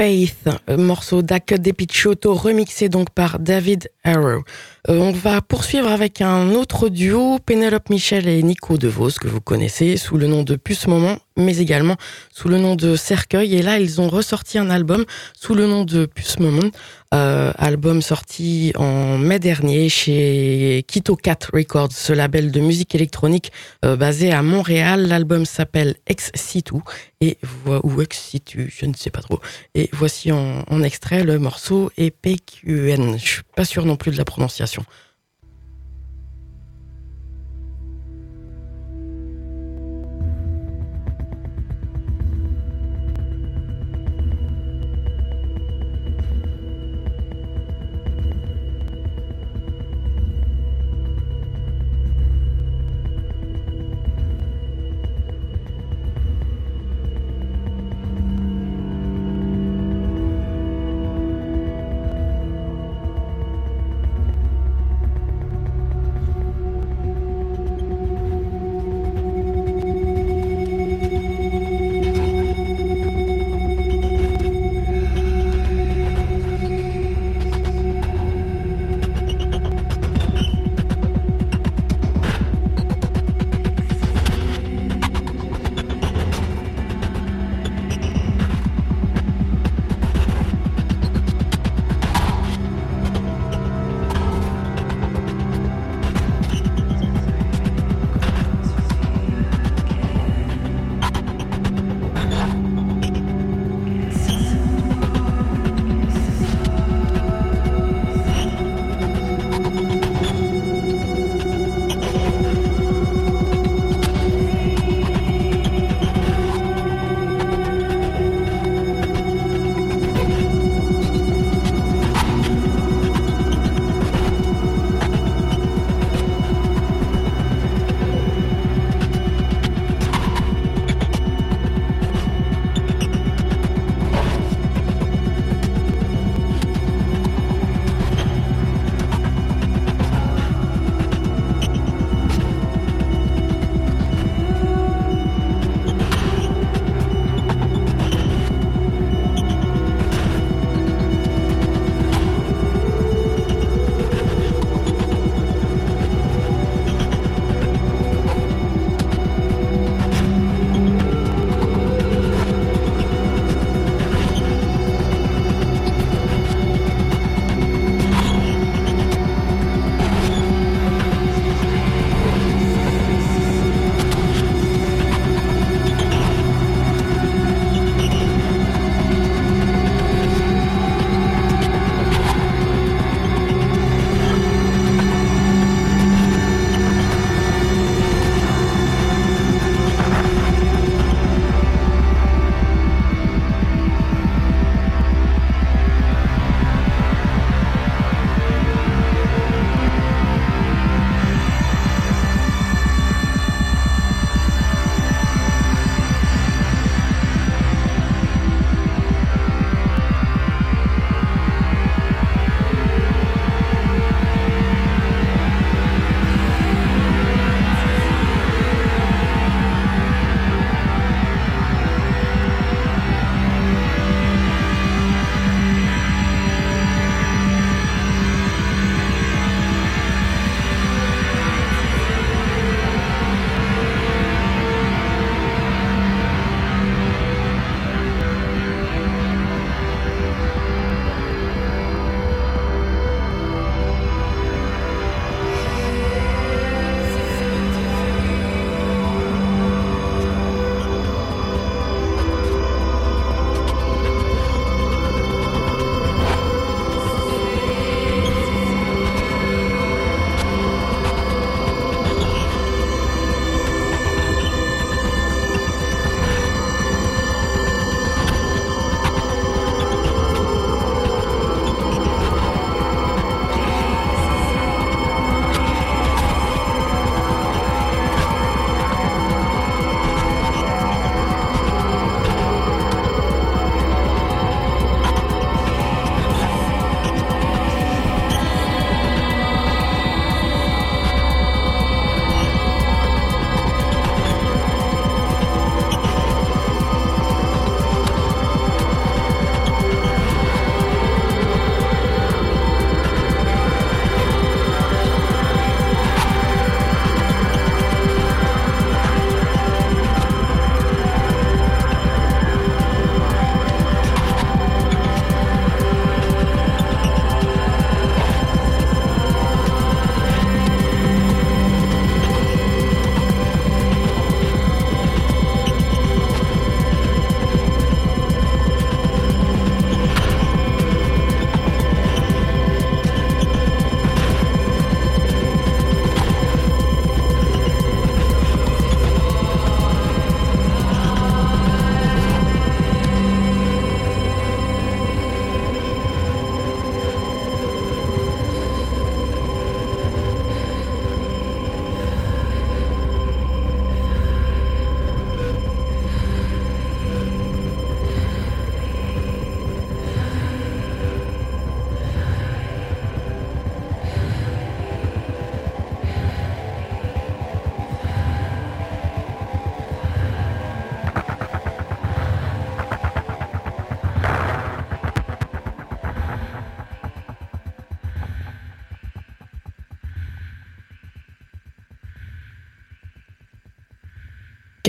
Faith, 0.00 0.48
morceau 0.78 1.20
d'Ak 1.20 1.52
Depichotto 1.60 2.32
remixé 2.32 2.88
donc 2.88 3.10
par 3.10 3.38
David 3.38 3.90
Arrow. 4.02 4.44
Euh, 4.88 4.98
on 4.98 5.12
va 5.12 5.42
poursuivre 5.42 5.90
avec 5.90 6.22
un 6.22 6.54
autre 6.54 6.88
duo, 6.88 7.38
Penelope 7.44 7.90
Michel 7.90 8.26
et 8.26 8.42
Nico 8.42 8.78
DeVos, 8.78 9.10
que 9.20 9.28
vous 9.28 9.42
connaissez 9.42 9.98
sous 9.98 10.16
le 10.16 10.26
nom 10.26 10.42
de 10.42 10.56
Puce 10.56 10.86
Moment, 10.86 11.18
mais 11.36 11.58
également 11.58 11.96
sous 12.32 12.48
le 12.48 12.58
nom 12.58 12.76
de 12.76 12.96
Cercueil. 12.96 13.54
Et 13.54 13.62
là, 13.62 13.78
ils 13.78 14.00
ont 14.00 14.08
ressorti 14.08 14.58
un 14.58 14.70
album 14.70 15.04
sous 15.38 15.54
le 15.54 15.66
nom 15.66 15.84
de 15.84 16.06
Puce 16.06 16.38
Moment, 16.38 16.70
euh, 17.14 17.52
album 17.56 18.02
sorti 18.02 18.72
en 18.76 19.18
mai 19.18 19.38
dernier 19.38 19.88
chez 19.88 20.84
Kito 20.86 21.16
Cat 21.16 21.38
Records, 21.52 21.92
ce 21.92 22.12
label 22.12 22.50
de 22.50 22.60
musique 22.60 22.94
électronique 22.94 23.52
euh, 23.84 23.96
basé 23.96 24.32
à 24.32 24.42
Montréal. 24.42 25.08
L'album 25.08 25.44
s'appelle 25.44 25.96
Ex 26.06 26.30
Situ 26.34 26.76
et 27.20 27.38
ou 27.66 28.00
Ex 28.00 28.18
Situ, 28.18 28.72
je 28.76 28.86
ne 28.86 28.94
sais 28.94 29.10
pas 29.10 29.22
trop. 29.22 29.40
Et 29.74 29.90
voici 29.92 30.32
en, 30.32 30.64
en 30.68 30.82
extrait 30.82 31.24
le 31.24 31.38
morceau 31.38 31.90
EPQN. 31.96 33.16
Je 33.18 33.26
suis 33.26 33.42
pas 33.56 33.64
sûr 33.64 33.84
non 33.86 33.96
plus 33.96 34.12
de 34.12 34.16
la 34.16 34.24
prononciation. 34.24 34.84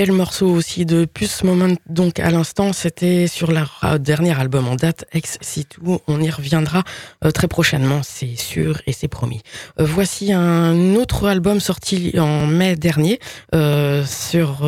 Quel 0.04 0.14
morceau 0.14 0.48
aussi 0.48 0.84
de 0.84 1.06
Puce 1.06 1.44
Moment 1.44 1.76
donc 1.92 2.20
à 2.20 2.32
l'instant, 2.32 2.74
c'était 2.74 3.28
sur 3.28 3.52
leur 3.52 3.82
dernier 4.00 4.40
album 4.40 4.68
en 4.68 4.76
date, 4.76 5.06
Ex 5.12 5.38
Situ. 5.42 5.80
On 6.08 6.22
y 6.22 6.30
reviendra 6.30 6.84
euh, 7.26 7.32
très 7.32 7.48
prochainement, 7.48 8.02
c'est 8.04 8.36
sûr 8.36 8.82
et 8.88 8.94
c'est 8.94 9.08
promis. 9.08 9.42
Euh, 9.80 9.86
voici 9.86 10.32
un 10.34 10.96
autre 10.96 11.28
album 11.28 11.60
sorti 11.60 12.14
en 12.20 12.48
mai 12.48 12.76
dernier 12.76 13.20
euh, 13.54 14.06
sur 14.06 14.60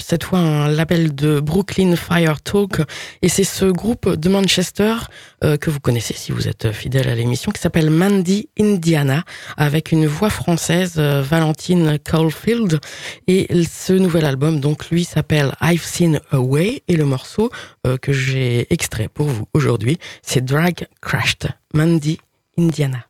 cette 0.00 0.24
fois 0.24 0.38
un 0.38 0.68
label 0.68 1.14
de 1.14 1.40
Brooklyn 1.40 1.96
Fire 1.96 2.40
Talk 2.40 2.82
et 3.22 3.28
c'est 3.28 3.44
ce 3.44 3.64
groupe 3.64 4.08
de 4.08 4.28
Manchester 4.28 4.94
que 5.60 5.70
vous 5.70 5.80
connaissez 5.80 6.14
si 6.14 6.32
vous 6.32 6.48
êtes 6.48 6.72
fidèle 6.72 7.08
à 7.08 7.14
l'émission 7.14 7.50
qui 7.50 7.60
s'appelle 7.60 7.90
Mandy 7.90 8.48
Indiana 8.58 9.24
avec 9.56 9.92
une 9.92 10.06
voix 10.06 10.30
française 10.30 10.98
Valentine 10.98 11.98
Caulfield 11.98 12.78
et 13.26 13.48
ce 13.64 13.92
nouvel 13.92 14.24
album 14.24 14.60
donc 14.60 14.90
lui 14.90 15.04
s'appelle 15.04 15.52
I've 15.60 15.82
Seen 15.82 16.20
a 16.30 16.38
Et 16.88 16.96
le 16.96 17.04
morceau 17.04 17.50
euh, 17.86 17.96
que 17.96 18.12
j'ai 18.12 18.72
extrait 18.72 19.08
pour 19.08 19.26
vous 19.26 19.46
aujourd'hui, 19.54 19.98
c'est 20.22 20.44
Drag 20.44 20.86
Crashed, 21.00 21.48
Mandy, 21.72 22.18
Indiana. 22.58 23.06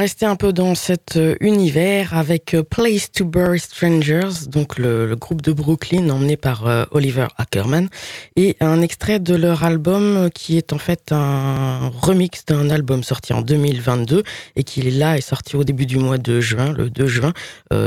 Rester 0.00 0.24
un 0.24 0.34
peu 0.34 0.54
dans 0.54 0.74
cet 0.74 1.16
euh, 1.16 1.36
univers 1.40 2.16
avec 2.16 2.54
euh, 2.54 2.62
Place 2.62 3.12
to 3.12 3.26
Bury 3.26 3.60
Strangers, 3.60 4.46
donc 4.48 4.78
le, 4.78 5.14
groupe 5.14 5.42
de 5.42 5.52
Brooklyn 5.52 6.08
emmené 6.08 6.38
par 6.38 6.66
euh, 6.66 6.84
Oliver 6.90 7.26
Ackerman, 7.36 7.90
et 8.34 8.56
un 8.60 8.80
extrait 8.80 9.18
de 9.18 9.34
leur 9.34 9.62
album 9.62 10.30
qui 10.34 10.56
est 10.56 10.72
en 10.72 10.78
fait 10.78 11.12
un 11.12 11.90
remix 12.00 12.46
d'un 12.46 12.70
album 12.70 13.02
sorti 13.02 13.34
en 13.34 13.42
2022 13.42 14.22
et 14.56 14.64
qui 14.64 14.80
là 14.90 15.18
est 15.18 15.20
sorti 15.20 15.54
au 15.56 15.64
début 15.64 15.84
du 15.84 15.98
mois 15.98 16.16
de 16.16 16.40
juin, 16.40 16.72
le 16.72 16.88
2 16.88 17.06
juin, 17.06 17.32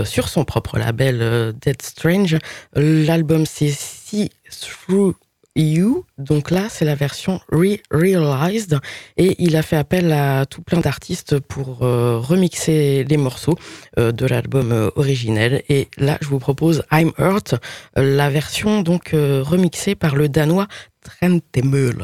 sur 0.06 0.30
son 0.30 0.46
propre 0.46 0.78
label 0.78 1.54
Dead 1.60 1.82
Strange. 1.82 2.38
L'album 2.76 3.46
c'est 3.48 3.72
See 3.72 4.30
Through 4.52 5.16
You. 5.56 6.06
Donc 6.18 6.50
là, 6.50 6.68
c'est 6.70 6.86
la 6.86 6.96
version 6.96 7.40
re-realized 7.52 8.80
et 9.18 9.36
il 9.38 9.56
a 9.56 9.62
fait 9.62 9.76
appel 9.76 10.12
à 10.12 10.46
tout 10.48 10.64
plein 10.64 10.80
d'artistes 10.80 11.40
pour 11.40 11.84
euh, 11.84 12.18
remixer 12.18 13.04
les 13.04 13.18
morceaux 13.18 13.56
euh, 14.00 14.12
de 14.12 14.26
l'album 14.26 14.72
euh, 14.72 14.90
originel. 14.96 15.64
Et 15.70 15.90
là, 15.98 16.18
je 16.22 16.28
vous 16.28 16.40
propose 16.40 16.84
I'm 16.92 17.12
Hurt, 17.20 17.56
la 17.96 18.30
version 18.32 18.82
donc 18.82 19.14
euh, 19.14 19.44
remixée 19.44 19.94
par 19.94 20.16
le 20.16 20.28
danois 20.28 20.68
Trentemølle. 21.02 22.04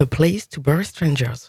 A 0.00 0.06
Place 0.06 0.48
to 0.48 0.60
Bury 0.60 0.84
Strangers. 0.84 1.48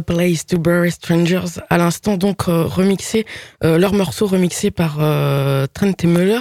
A 0.00 0.02
Place 0.02 0.46
to 0.46 0.58
Bury 0.58 0.90
Strangers 0.90 1.60
à 1.68 1.76
l'instant, 1.76 2.16
donc 2.16 2.48
euh, 2.48 2.64
remixé, 2.64 3.26
euh, 3.62 3.76
leur 3.76 3.92
morceau 3.92 4.26
remixé 4.26 4.70
par 4.70 4.96
euh, 5.00 5.66
Trent 5.74 5.92
et 6.02 6.06
Muller. 6.06 6.40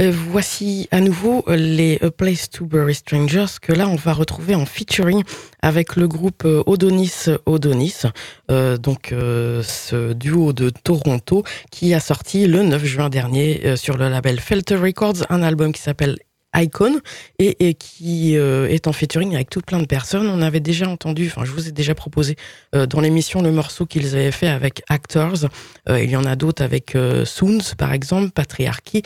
Voici 0.00 0.88
à 0.92 1.00
nouveau 1.00 1.44
les 1.48 1.98
A 2.00 2.10
Place 2.10 2.48
to 2.48 2.64
Bury 2.64 2.94
Strangers 2.94 3.58
que 3.60 3.72
là 3.74 3.86
on 3.86 3.96
va 3.96 4.14
retrouver 4.14 4.54
en 4.54 4.64
featuring 4.64 5.24
avec 5.60 5.96
le 5.96 6.08
groupe 6.08 6.46
Odonis 6.64 7.26
Odonis, 7.44 8.04
donc 8.48 9.08
ce 9.10 10.14
duo 10.14 10.54
de 10.54 10.70
Toronto 10.70 11.44
qui 11.70 11.92
a 11.92 12.00
sorti 12.00 12.46
le 12.46 12.62
9 12.62 12.82
juin 12.82 13.10
dernier 13.10 13.76
sur 13.76 13.98
le 13.98 14.08
label 14.08 14.40
Felter 14.40 14.76
Records 14.76 15.26
un 15.28 15.42
album 15.42 15.70
qui 15.70 15.82
s'appelle 15.82 16.16
Icon 16.54 17.00
et, 17.38 17.74
qui 17.74 18.36
euh, 18.36 18.68
est 18.68 18.86
en 18.86 18.92
featuring 18.92 19.34
avec 19.34 19.50
tout 19.50 19.60
plein 19.60 19.78
de 19.78 19.86
personnes. 19.86 20.28
On 20.28 20.42
avait 20.42 20.60
déjà 20.60 20.88
entendu, 20.88 21.26
enfin 21.26 21.44
je 21.44 21.52
vous 21.52 21.68
ai 21.68 21.72
déjà 21.72 21.94
proposé 21.94 22.36
euh, 22.74 22.86
dans 22.86 23.00
l'émission 23.00 23.42
le 23.42 23.52
morceau 23.52 23.86
qu'ils 23.86 24.14
avaient 24.14 24.32
fait 24.32 24.48
avec 24.48 24.82
Actors. 24.88 25.46
Euh, 25.88 26.02
il 26.02 26.10
y 26.10 26.16
en 26.16 26.24
a 26.24 26.36
d'autres 26.36 26.62
avec 26.62 26.96
Soons 27.24 27.74
par 27.76 27.92
exemple, 27.92 28.30
Patriarchy, 28.30 29.02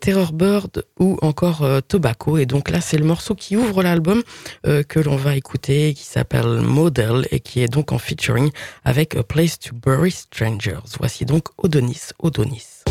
Terror 0.00 0.32
Bird 0.32 0.84
ou 0.98 1.18
encore 1.22 1.66
Tobacco. 1.86 2.38
Et 2.38 2.46
donc 2.46 2.70
là 2.70 2.80
c'est 2.80 2.98
le 2.98 3.04
morceau 3.04 3.34
qui 3.34 3.56
ouvre 3.56 3.82
l'album 3.82 4.22
que 4.64 5.00
l'on 5.00 5.16
va 5.16 5.36
écouter 5.36 5.94
qui 5.94 6.04
s'appelle 6.04 6.60
Model 6.60 7.26
et 7.30 7.40
qui 7.40 7.62
est 7.62 7.68
donc 7.68 7.92
en 7.92 7.98
featuring 7.98 8.50
avec 8.84 9.14
A 9.16 9.22
Place 9.22 9.58
to 9.58 9.74
Bury 9.74 10.10
Strangers. 10.10 10.80
Voici 10.98 11.24
donc 11.24 11.48
Odonis 11.58 12.10
Odonis. 12.18 12.84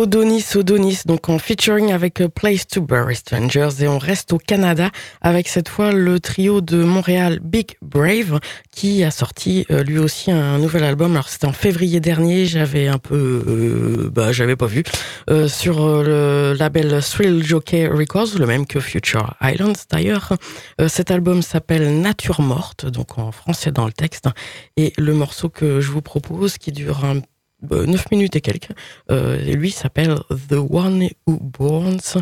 Odonis 0.00 0.56
Odonis, 0.56 1.02
donc 1.04 1.28
en 1.28 1.38
featuring 1.38 1.92
avec 1.92 2.22
A 2.22 2.30
Place 2.30 2.66
to 2.66 2.80
Bury 2.80 3.16
Strangers 3.16 3.82
et 3.82 3.86
on 3.86 3.98
reste 3.98 4.32
au 4.32 4.38
Canada 4.38 4.88
avec 5.20 5.46
cette 5.46 5.68
fois 5.68 5.92
le 5.92 6.18
trio 6.20 6.62
de 6.62 6.82
Montréal 6.82 7.38
Big 7.42 7.76
Brave 7.82 8.40
qui 8.74 9.04
a 9.04 9.10
sorti 9.10 9.66
euh, 9.70 9.82
lui 9.82 9.98
aussi 9.98 10.30
un 10.30 10.56
nouvel 10.56 10.84
album. 10.84 11.12
Alors 11.12 11.28
c'était 11.28 11.44
en 11.44 11.52
février 11.52 12.00
dernier, 12.00 12.46
j'avais 12.46 12.88
un 12.88 12.96
peu, 12.96 13.44
euh, 13.46 14.10
bah 14.10 14.32
j'avais 14.32 14.56
pas 14.56 14.64
vu 14.64 14.84
euh, 15.28 15.48
sur 15.48 15.82
euh, 15.82 16.52
le 16.52 16.58
label 16.58 16.98
Thrill 17.02 17.44
Jockey 17.44 17.86
Records, 17.86 18.38
le 18.38 18.46
même 18.46 18.66
que 18.66 18.80
Future 18.80 19.34
Islands 19.42 19.84
d'ailleurs. 19.90 20.32
Euh, 20.80 20.88
cet 20.88 21.10
album 21.10 21.42
s'appelle 21.42 22.00
Nature 22.00 22.40
morte, 22.40 22.86
donc 22.86 23.18
en 23.18 23.32
français 23.32 23.70
dans 23.70 23.84
le 23.84 23.92
texte 23.92 24.30
et 24.78 24.94
le 24.96 25.12
morceau 25.12 25.50
que 25.50 25.82
je 25.82 25.90
vous 25.90 26.00
propose 26.00 26.56
qui 26.56 26.72
dure 26.72 27.04
un 27.04 27.20
9 27.62 28.10
minutes 28.10 28.36
et 28.36 28.40
quelques. 28.40 28.70
Euh, 29.10 29.36
lui 29.54 29.70
s'appelle 29.70 30.16
The 30.28 30.54
One 30.70 31.08
Who 31.26 31.38
Burns 31.40 32.18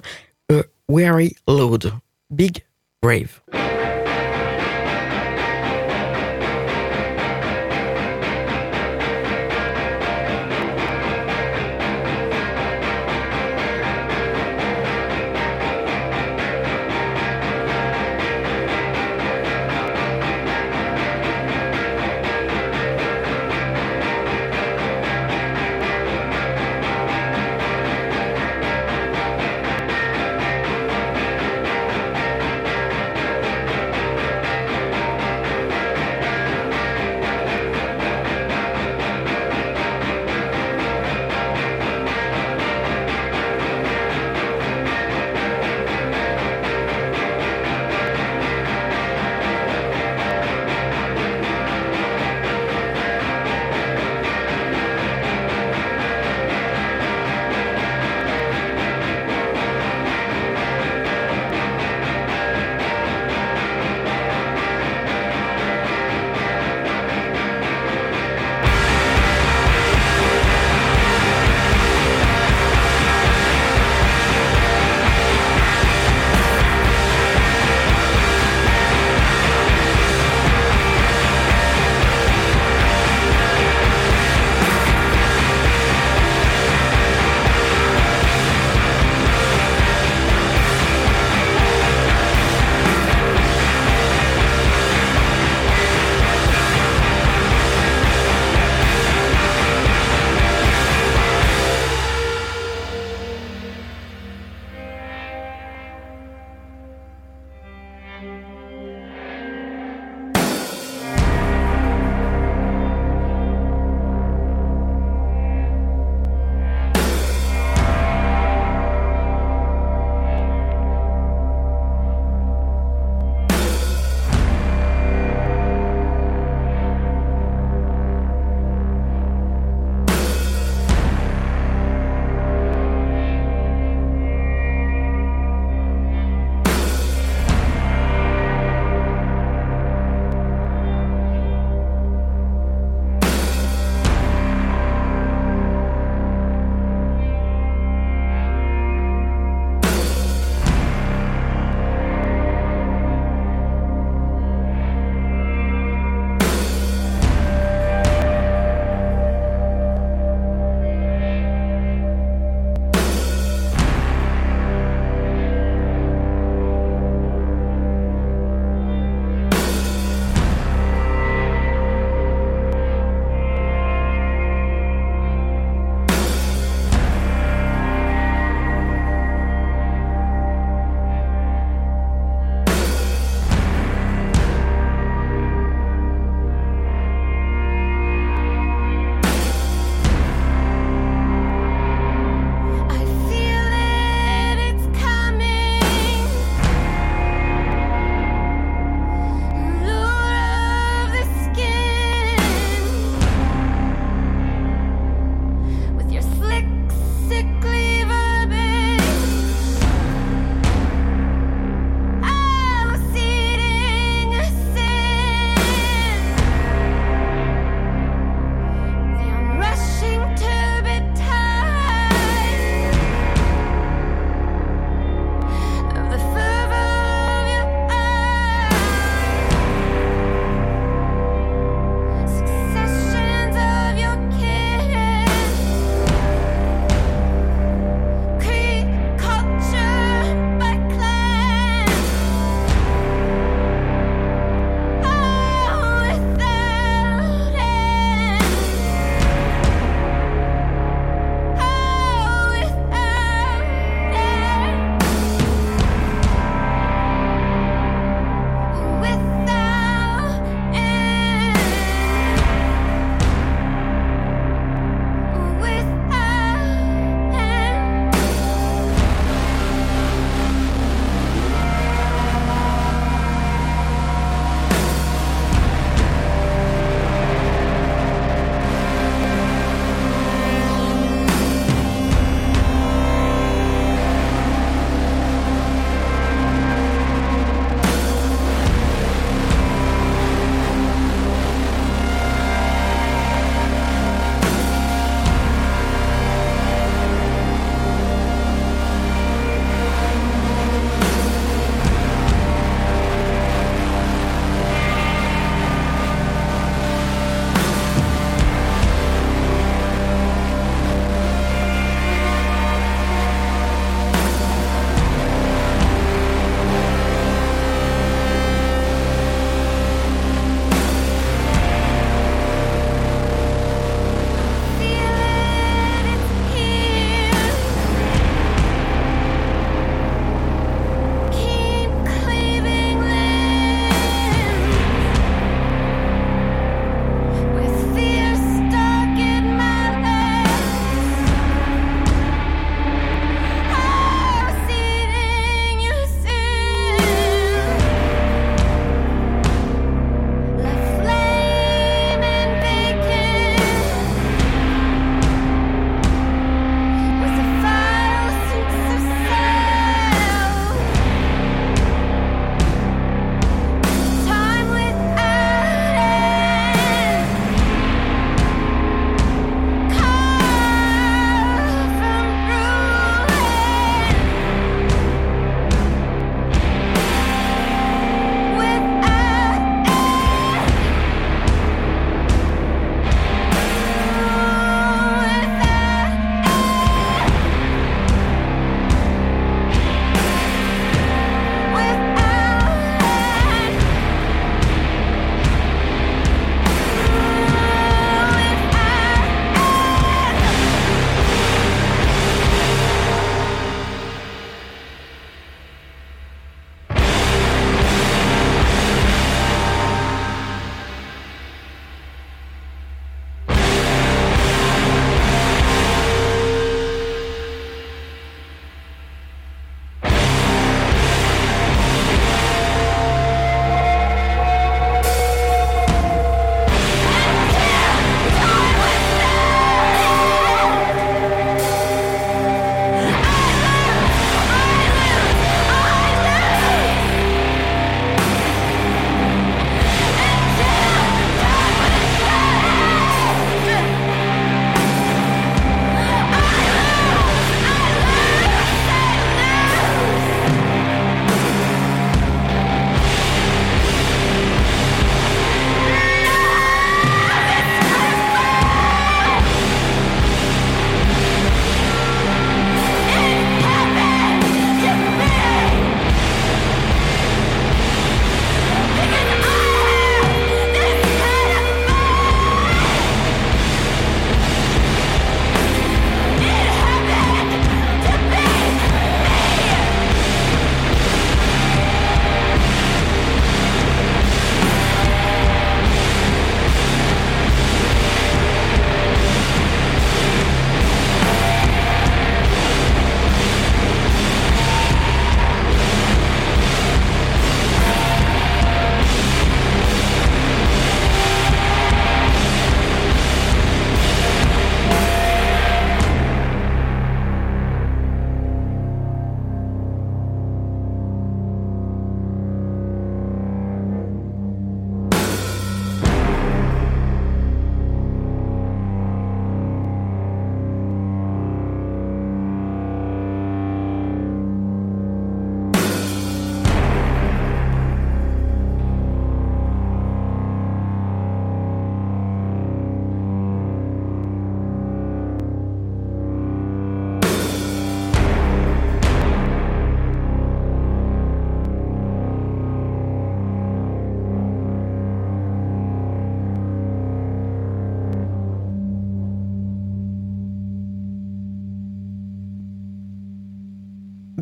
a 0.51 0.62
Weary 0.89 1.36
Load. 1.47 1.93
Big 2.30 2.64
Brave. 3.03 3.41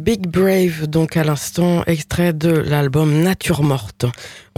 Big 0.07 0.28
Brave, 0.28 0.87
donc 0.87 1.16
à 1.16 1.24
l'instant, 1.24 1.83
extrait 1.89 2.33
de 2.33 2.51
l'album 2.51 3.24
Nature 3.24 3.65
Morte. 3.65 4.07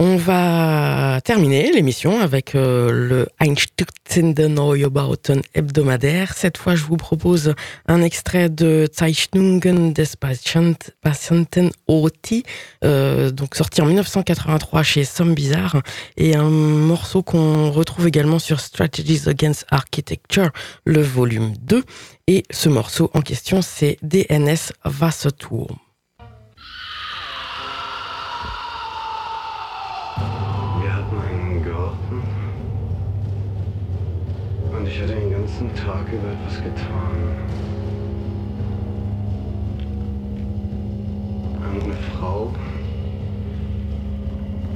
On 0.01 0.15
va 0.15 1.19
terminer 1.25 1.73
l'émission 1.73 2.21
avec 2.21 2.55
euh, 2.55 2.89
le 2.89 3.27
Einstürzenden 3.37 4.53
Neubauten 4.53 5.41
hebdomadaire. 5.53 6.31
Cette 6.37 6.57
fois, 6.57 6.75
je 6.75 6.85
vous 6.85 6.95
propose 6.95 7.53
un 7.85 8.01
extrait 8.01 8.47
de 8.47 8.87
Zeichnungen 8.97 9.91
des 9.91 10.05
Patient- 10.17 10.93
Patienten 11.01 11.71
Oti, 11.87 12.43
euh, 12.85 13.29
donc 13.31 13.55
sorti 13.55 13.81
en 13.81 13.87
1983 13.87 14.83
chez 14.83 15.03
Somme 15.03 15.35
Bizarre, 15.35 15.81
et 16.15 16.33
un 16.33 16.49
morceau 16.49 17.21
qu'on 17.21 17.69
retrouve 17.69 18.07
également 18.07 18.39
sur 18.39 18.61
Strategies 18.61 19.27
Against 19.27 19.65
Architecture, 19.69 20.49
le 20.85 21.01
volume 21.01 21.51
2. 21.59 21.83
Et 22.27 22.43
ce 22.51 22.69
morceau 22.69 23.11
en 23.13 23.19
question, 23.19 23.61
c'est 23.61 23.97
DNS 24.01 24.71
Wasserturm. 24.85 25.75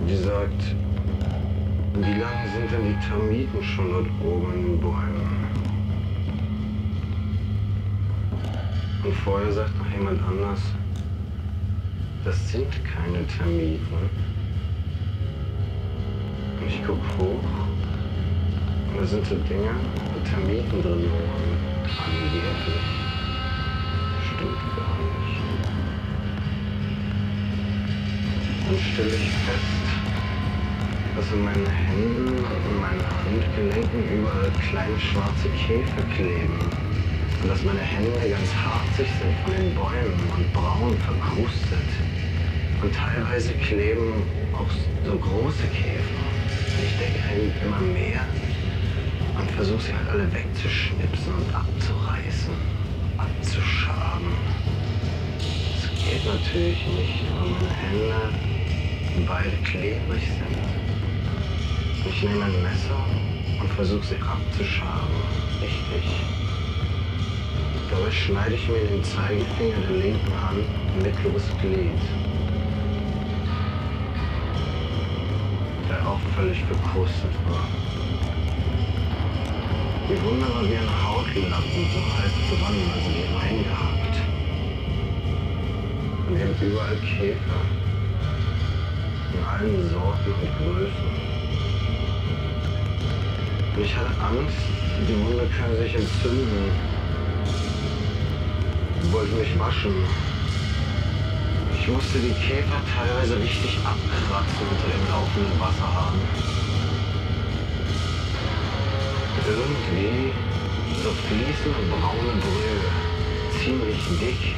Die 0.07 0.17
sagt, 0.17 0.75
wie 1.95 2.19
lange 2.19 2.49
sind 2.53 2.71
denn 2.71 2.93
die 2.93 3.07
Termiten 3.07 3.63
schon 3.63 3.89
dort 3.91 4.07
oben 4.23 4.53
in 4.53 4.63
den 4.63 4.79
Bäumen? 4.79 5.33
Und 9.03 9.13
vorher 9.15 9.51
sagt 9.51 9.77
noch 9.77 9.91
jemand 9.91 10.21
anders, 10.23 10.61
das 12.23 12.51
sind 12.51 12.67
keine 12.85 13.25
Termiten. 13.27 14.09
Und 16.59 16.67
ich 16.67 16.81
guck 16.85 16.99
hoch 17.17 17.43
und 18.89 19.01
da 19.01 19.05
sind 19.05 19.25
so 19.25 19.35
Dinger 19.35 19.73
mit 20.13 20.25
Termiten 20.25 20.81
drin. 20.81 21.03
Und 21.03 21.89
angeblich 21.99 22.83
stimmt 24.25 24.61
gar 24.77 24.97
nicht. 24.99 25.43
Dann 28.65 28.79
stelle 28.93 29.15
ich 29.15 29.29
fest, 29.29 29.92
dass 31.15 31.31
in 31.31 31.43
meinen 31.43 31.67
Händen 31.67 32.37
und 32.41 32.61
in 32.69 32.81
meinen 32.81 33.05
Handgelenken 33.05 34.01
überall 34.17 34.51
kleine 34.69 34.99
schwarze 34.99 35.49
Käfer 35.53 36.01
kleben. 36.15 36.57
Und 37.41 37.49
dass 37.49 37.63
meine 37.63 37.79
Hände 37.79 38.29
ganz 38.29 38.49
harzig 38.55 39.07
sind 39.19 39.35
von 39.43 39.53
den 39.53 39.75
Bäumen 39.75 40.17
und 40.35 40.53
braun 40.53 40.97
verkrustet. 41.05 41.89
Und 42.81 42.93
teilweise 42.95 43.53
kleben 43.53 44.23
auch 44.53 44.69
so 45.05 45.17
große 45.17 45.67
Käfer. 45.69 46.23
Ich 46.83 46.97
denke 46.97 47.19
immer 47.65 47.79
mehr 47.79 48.25
und 49.39 49.49
versuche 49.51 49.81
sie 49.81 49.93
halt 49.93 50.09
alle 50.09 50.33
wegzuschnipsen 50.33 51.33
und 51.33 51.55
abzureißen, 51.55 52.53
abzuschaben. 53.17 54.31
Das 55.73 55.89
geht 56.03 56.25
natürlich 56.25 56.85
nicht, 56.87 57.23
weil 57.37 57.49
meine 57.49 57.73
Hände 57.73 58.53
beide 59.27 59.55
klebrig 59.63 60.23
sind. 60.23 60.82
Ich 62.05 62.23
nehme 62.23 62.45
ein 62.45 62.63
Messer 62.63 63.05
und 63.61 63.69
versuche 63.69 64.05
sie 64.05 64.15
abzuschaben. 64.15 65.15
Richtig. 65.61 66.11
Dabei 67.89 68.11
schneide 68.11 68.55
ich 68.55 68.67
mir 68.67 68.85
den 68.87 69.03
Zeigefinger 69.03 69.79
der 69.87 69.97
linken 69.97 70.41
Hand 70.41 71.03
mittleres 71.03 71.45
Glied. 71.61 71.99
der 75.93 76.07
auch 76.07 76.19
völlig 76.35 76.63
verkrustet 76.63 77.33
war. 77.47 77.67
Die 80.09 80.21
Wunde 80.23 80.47
war 80.53 80.63
wie 80.63 80.75
ein 80.75 80.93
Hautlappen, 81.03 81.85
so 81.93 82.01
halb 82.17 82.35
dran, 82.49 82.75
also 82.93 83.09
die 83.09 83.27
reingehackt. 83.35 84.15
Und 86.27 86.35
eben 86.35 86.71
überall 86.71 86.97
Käfer. 86.97 87.61
In 89.33 89.43
allen 89.45 89.89
Sorten 89.89 90.31
und 90.31 90.57
Größen. 90.57 91.32
Ich 93.75 93.95
hatte 93.97 94.13
Angst, 94.21 94.55
die 95.07 95.17
Wunde 95.25 95.47
könnte 95.49 95.81
sich 95.81 95.95
entzünden. 95.95 96.71
Ich 99.01 99.11
wollte 99.11 99.33
mich 99.33 99.59
waschen. 99.59 99.95
Ich 101.73 101.87
musste 101.87 102.19
die 102.19 102.33
Käfer 102.33 102.79
teilweise 102.95 103.35
richtig 103.39 103.79
abkratzen 103.79 104.67
unter 104.69 104.87
dem 104.93 105.09
laufenden 105.09 105.59
Wasserhahn. 105.59 106.13
Irgendwie 109.45 110.31
so 111.03 111.09
fließende 111.09 111.79
braune 111.89 112.39
Brühe, 112.39 112.79
ziemlich 113.59 113.97
dick 114.21 114.55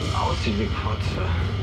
und 0.00 0.18
aussieht 0.18 0.58
wie 0.58 0.66
Kotze. 0.66 1.53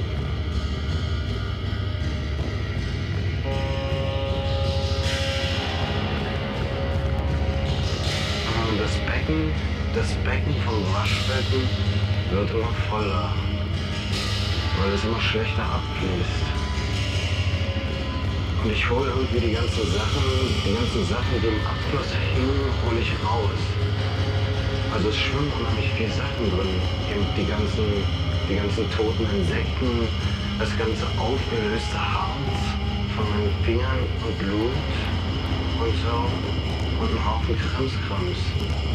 Becken, 9.32 9.52
das 9.96 10.14
Becken 10.26 10.56
vom 10.66 10.84
Waschbecken 10.94 11.64
wird 12.32 12.52
immer 12.52 12.74
voller 12.90 13.34
weil 14.80 14.94
es 14.94 15.04
immer 15.04 15.22
schlechter 15.22 15.62
abfließt. 15.62 16.48
Und 18.64 18.72
ich 18.72 18.90
hole 18.90 19.10
irgendwie 19.10 19.40
die 19.40 19.54
ganzen 19.54 19.86
Sachen, 19.94 20.26
die 20.66 20.74
ganzen 20.74 21.06
Sachen, 21.06 21.36
die 21.38 21.48
im 21.48 21.62
Abfluss 21.62 22.10
hingen, 22.34 22.66
hole 22.82 23.00
ich 23.00 23.12
raus. 23.22 23.62
Also 24.94 25.10
es 25.10 25.18
schwimmen 25.18 25.52
unheimlich 25.60 25.92
viele 25.98 26.10
Sachen 26.10 26.50
drin. 26.50 26.74
Die 27.38 27.46
ganzen, 27.46 27.86
die 28.50 28.56
ganzen 28.56 28.90
toten 28.90 29.28
Insekten, 29.38 30.08
das 30.58 30.72
ganze 30.78 31.06
aufgelöste 31.20 32.00
Harz 32.00 32.58
von 33.16 33.26
meinen 33.30 33.54
Fingern 33.64 34.02
und 34.26 34.34
Blut 34.40 34.82
und 35.78 35.94
so. 36.02 36.26
Und 37.02 37.10
ein 37.12 37.26
Haufen 37.26 37.58
Krimskrams, 37.58 38.42
der 38.58 38.91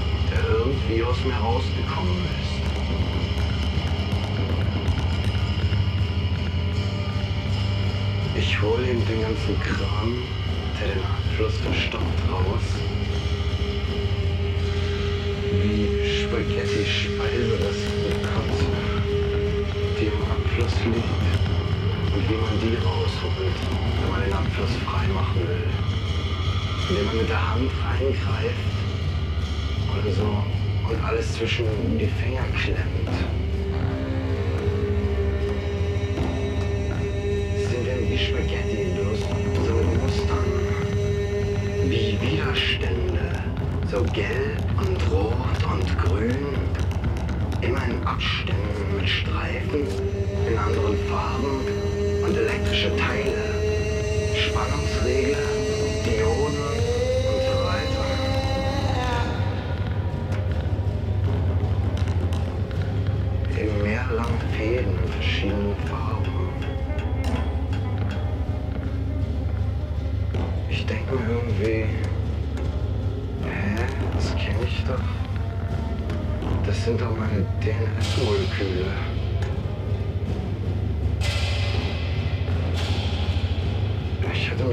irgendwie 0.67 1.03
aus 1.05 1.17
mir 1.25 1.35
rausgekommen 1.35 2.25
ist. 2.43 2.57
Ich 8.37 8.61
hole 8.61 8.91
ihm 8.91 9.07
den 9.07 9.23
ganzen 9.23 9.61
Kram, 9.61 10.23
der 10.81 10.89
den 10.95 11.03
Abfluss 11.05 11.57
verstopft, 11.59 12.21
raus. 12.31 12.67
Wie 15.63 15.89
Spaghetti-Speise, 16.23 17.57
das 17.61 17.79
Kotze, 18.27 18.67
die 19.99 20.07
im 20.07 20.23
Abfluss 20.23 20.75
liegt. 20.85 21.37
Und 22.15 22.23
wie 22.29 22.35
man 22.35 22.55
die 22.61 22.77
rausholt, 22.83 23.59
wenn 24.01 24.11
man 24.11 24.21
den 24.25 24.33
Abfluss 24.33 24.75
frei 24.85 25.07
machen 25.15 25.41
will. 25.47 25.69
Indem 26.89 27.05
man 27.07 27.17
mit 27.19 27.29
der 27.29 27.51
Hand 27.51 27.71
reingreift 27.85 28.77
oder 29.99 30.13
so 30.13 30.56
alles 31.05 31.33
zwischen 31.35 31.67
die 31.99 32.07
Finger 32.07 32.45
klemmt. 32.63 33.46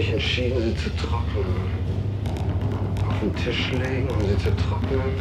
Mich 0.03 0.13
entschieden, 0.13 0.61
sie 0.61 0.75
zu 0.75 0.89
trocknen. 0.97 1.45
Auf 3.07 3.19
den 3.21 3.35
Tisch 3.35 3.71
legen, 3.71 4.07
um 4.09 4.19
sie 4.27 4.37
zu 4.37 4.51
trocknen. 4.55 5.15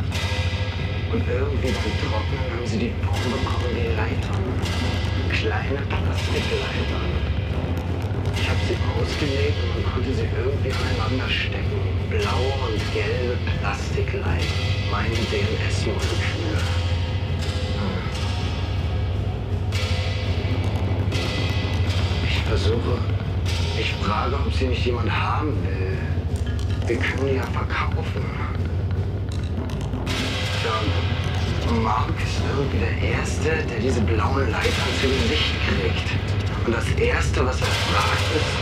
Und 1.12 1.22
irgendwie 1.28 1.70
beim 1.70 1.94
Trocknen 2.02 2.44
haben 2.50 2.66
sie 2.66 2.78
die 2.78 2.92
Form 3.04 3.22
bekommen 3.30 3.70
wie 3.74 3.88
Leitern. 3.94 4.42
Kleine 5.30 5.82
Plastikleitern. 5.86 7.12
Ich 8.34 8.48
habe 8.48 8.58
sie 8.66 8.76
ausgelegt 8.98 9.58
und 9.62 9.82
man 9.82 9.92
konnte 9.92 10.14
sie 10.14 10.26
irgendwie 10.36 10.72
aneinander 10.72 11.28
stecken. 11.28 11.80
Blaue 12.08 12.54
und 12.66 12.80
gelbe 12.92 13.36
Plastikleitern. 13.60 14.40
Meine 14.90 15.14
DNS-Moleküle. 15.14 16.58
Ich 22.26 22.38
versuche, 22.48 22.98
ich 23.78 23.92
frage, 24.04 24.34
ob 24.34 24.52
sie 24.52 24.66
nicht 24.66 24.84
jemand 24.84 25.10
haben 25.10 25.52
will. 25.64 25.98
Wir 26.86 26.96
können 26.96 27.36
ja 27.36 27.42
verkaufen. 27.42 28.24
Tja, 30.60 31.72
Mark 31.82 32.10
ist 32.22 32.40
irgendwie 32.54 32.78
der 32.78 33.18
Erste, 33.18 33.50
der 33.70 33.78
diese 33.80 34.00
blauen 34.02 34.50
Leitern 34.50 34.92
zu 35.00 35.08
Gesicht 35.08 35.54
kriegt. 35.68 36.66
Und 36.66 36.74
das 36.74 36.86
Erste, 36.92 37.44
was 37.46 37.60
er 37.60 37.66
fragt, 37.66 38.36
ist, 38.36 38.52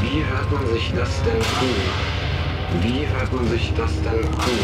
wie 0.00 0.24
hört 0.24 0.50
man 0.50 0.66
sich 0.72 0.92
das 0.94 1.22
denn 1.22 1.36
an? 1.36 2.82
Wie 2.82 3.06
hört 3.06 3.32
man 3.32 3.48
sich 3.48 3.72
das 3.76 3.92
denn 4.02 4.24
an? 4.24 4.58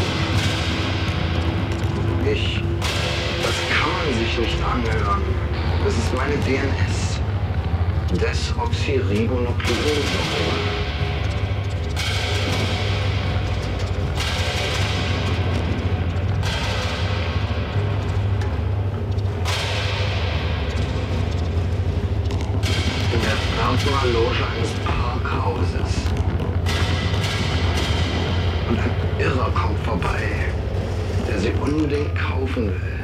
Ich, 2.31 2.61
das 3.43 3.55
kann 3.69 3.91
man 3.91 4.19
sich 4.19 4.37
nicht 4.37 4.57
anhören. 4.63 5.21
Das 5.85 5.93
ist 5.93 6.13
meine 6.15 6.35
DNS. 6.37 7.08
Desoxyribonukleinsäure. 8.11 10.89
in 23.13 23.21
der 23.21 23.37
Plasma-Loge 23.55 24.43
eines 24.55 24.71
Parkhauses. 24.85 25.91
Und 28.69 28.77
ein 28.79 28.93
Irrer 29.19 29.51
kommt 29.51 29.79
vorbei, 29.85 30.21
der 31.27 31.37
sie 31.39 31.51
unbedingt 31.61 32.15
kaufen 32.15 32.69
will. 32.69 32.98